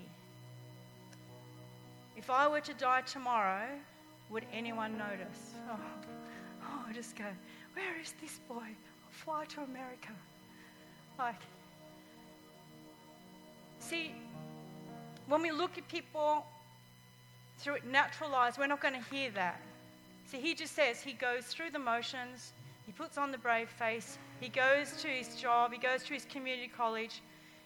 If 2.16 2.30
I 2.30 2.48
were 2.48 2.60
to 2.60 2.72
die 2.74 3.02
tomorrow, 3.02 3.68
would 4.30 4.46
anyone 4.52 4.96
notice? 4.96 5.52
Oh, 5.70 5.78
I 6.86 6.92
just 6.92 7.16
go, 7.16 7.24
where 7.74 8.00
is 8.00 8.14
this 8.20 8.40
boy? 8.48 8.54
I'll 8.56 9.10
fly 9.10 9.44
to 9.46 9.62
America. 9.62 10.10
Like, 11.18 11.40
see, 13.78 14.12
when 15.28 15.42
we 15.42 15.50
look 15.50 15.78
at 15.78 15.88
people 15.88 16.46
through 17.58 17.76
natural 17.90 18.34
eyes, 18.34 18.58
we're 18.58 18.66
not 18.66 18.80
going 18.80 18.94
to 18.94 19.14
hear 19.14 19.30
that. 19.30 19.60
See, 20.26 20.40
he 20.40 20.54
just 20.54 20.74
says 20.74 21.00
he 21.00 21.12
goes 21.12 21.44
through 21.46 21.70
the 21.70 21.78
motions, 21.78 22.52
he 22.86 22.92
puts 22.92 23.16
on 23.16 23.32
the 23.32 23.38
brave 23.38 23.68
face, 23.68 24.18
he 24.40 24.48
goes 24.48 25.00
to 25.02 25.08
his 25.08 25.36
job, 25.36 25.72
he 25.72 25.78
goes 25.78 26.02
to 26.04 26.14
his 26.14 26.26
community 26.26 26.70
college. 26.74 27.22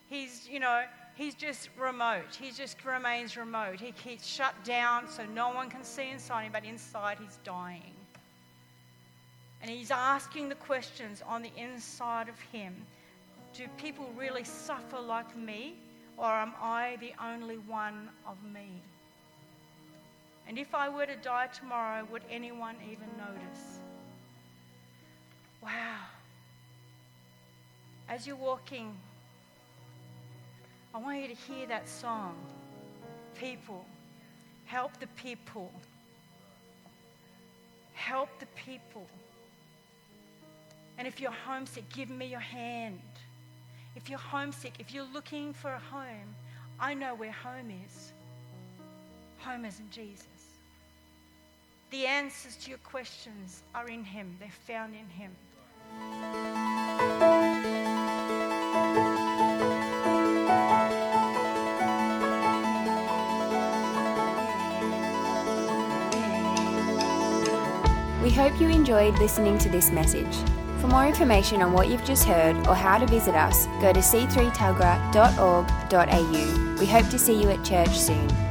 He's, 0.08 0.48
you 0.48 0.60
know, 0.60 0.84
he's 1.16 1.34
just 1.34 1.68
remote. 1.78 2.38
He 2.40 2.50
just 2.50 2.82
remains 2.84 3.36
remote. 3.36 3.80
He 3.80 3.92
keeps 3.92 4.26
shut 4.26 4.54
down 4.64 5.08
so 5.08 5.24
no 5.34 5.50
one 5.50 5.68
can 5.68 5.84
see 5.84 6.10
inside 6.10 6.44
him, 6.44 6.52
but 6.52 6.64
inside 6.64 7.18
he's 7.20 7.38
dying. 7.44 7.97
And 9.60 9.70
he's 9.70 9.90
asking 9.90 10.48
the 10.48 10.54
questions 10.54 11.22
on 11.26 11.42
the 11.42 11.50
inside 11.56 12.28
of 12.28 12.38
him 12.52 12.74
Do 13.54 13.66
people 13.76 14.10
really 14.16 14.44
suffer 14.44 15.00
like 15.00 15.36
me, 15.36 15.74
or 16.16 16.26
am 16.26 16.52
I 16.60 16.96
the 17.00 17.12
only 17.22 17.56
one 17.56 18.08
of 18.26 18.36
me? 18.52 18.82
And 20.46 20.58
if 20.58 20.74
I 20.74 20.88
were 20.88 21.06
to 21.06 21.16
die 21.16 21.48
tomorrow, 21.48 22.06
would 22.10 22.22
anyone 22.30 22.76
even 22.90 23.08
notice? 23.18 23.78
Wow. 25.62 25.98
As 28.08 28.26
you're 28.26 28.36
walking, 28.36 28.96
I 30.94 30.98
want 30.98 31.20
you 31.20 31.28
to 31.28 31.34
hear 31.34 31.66
that 31.66 31.86
song. 31.86 32.34
People, 33.38 33.84
help 34.64 34.98
the 34.98 35.06
people. 35.08 35.70
Help 37.92 38.30
the 38.40 38.46
people. 38.56 39.06
And 40.98 41.06
if 41.06 41.20
you're 41.20 41.30
homesick, 41.30 41.88
give 41.90 42.10
me 42.10 42.26
your 42.26 42.40
hand. 42.40 43.00
If 43.94 44.10
you're 44.10 44.18
homesick, 44.18 44.74
if 44.80 44.92
you're 44.92 45.06
looking 45.14 45.52
for 45.52 45.70
a 45.70 45.78
home, 45.78 46.34
I 46.80 46.92
know 46.92 47.14
where 47.14 47.32
home 47.32 47.70
is. 47.86 48.12
Home 49.38 49.64
is 49.64 49.78
in 49.78 49.88
Jesus. 49.90 50.26
The 51.90 52.06
answers 52.06 52.56
to 52.56 52.70
your 52.70 52.78
questions 52.80 53.62
are 53.74 53.88
in 53.88 54.02
Him, 54.04 54.36
they're 54.40 54.50
found 54.66 54.94
in 54.94 55.08
Him. 55.08 55.30
We 68.22 68.30
hope 68.30 68.60
you 68.60 68.68
enjoyed 68.68 69.18
listening 69.18 69.56
to 69.58 69.68
this 69.68 69.90
message. 69.90 70.36
For 70.80 70.86
more 70.86 71.06
information 71.06 71.60
on 71.60 71.72
what 71.72 71.88
you've 71.88 72.04
just 72.04 72.24
heard 72.24 72.56
or 72.68 72.74
how 72.74 72.98
to 72.98 73.06
visit 73.06 73.34
us, 73.34 73.66
go 73.80 73.92
to 73.92 74.00
c3tuggerah.org.au. 74.00 76.76
We 76.78 76.86
hope 76.86 77.08
to 77.08 77.18
see 77.18 77.40
you 77.40 77.50
at 77.50 77.64
church 77.64 77.98
soon. 77.98 78.47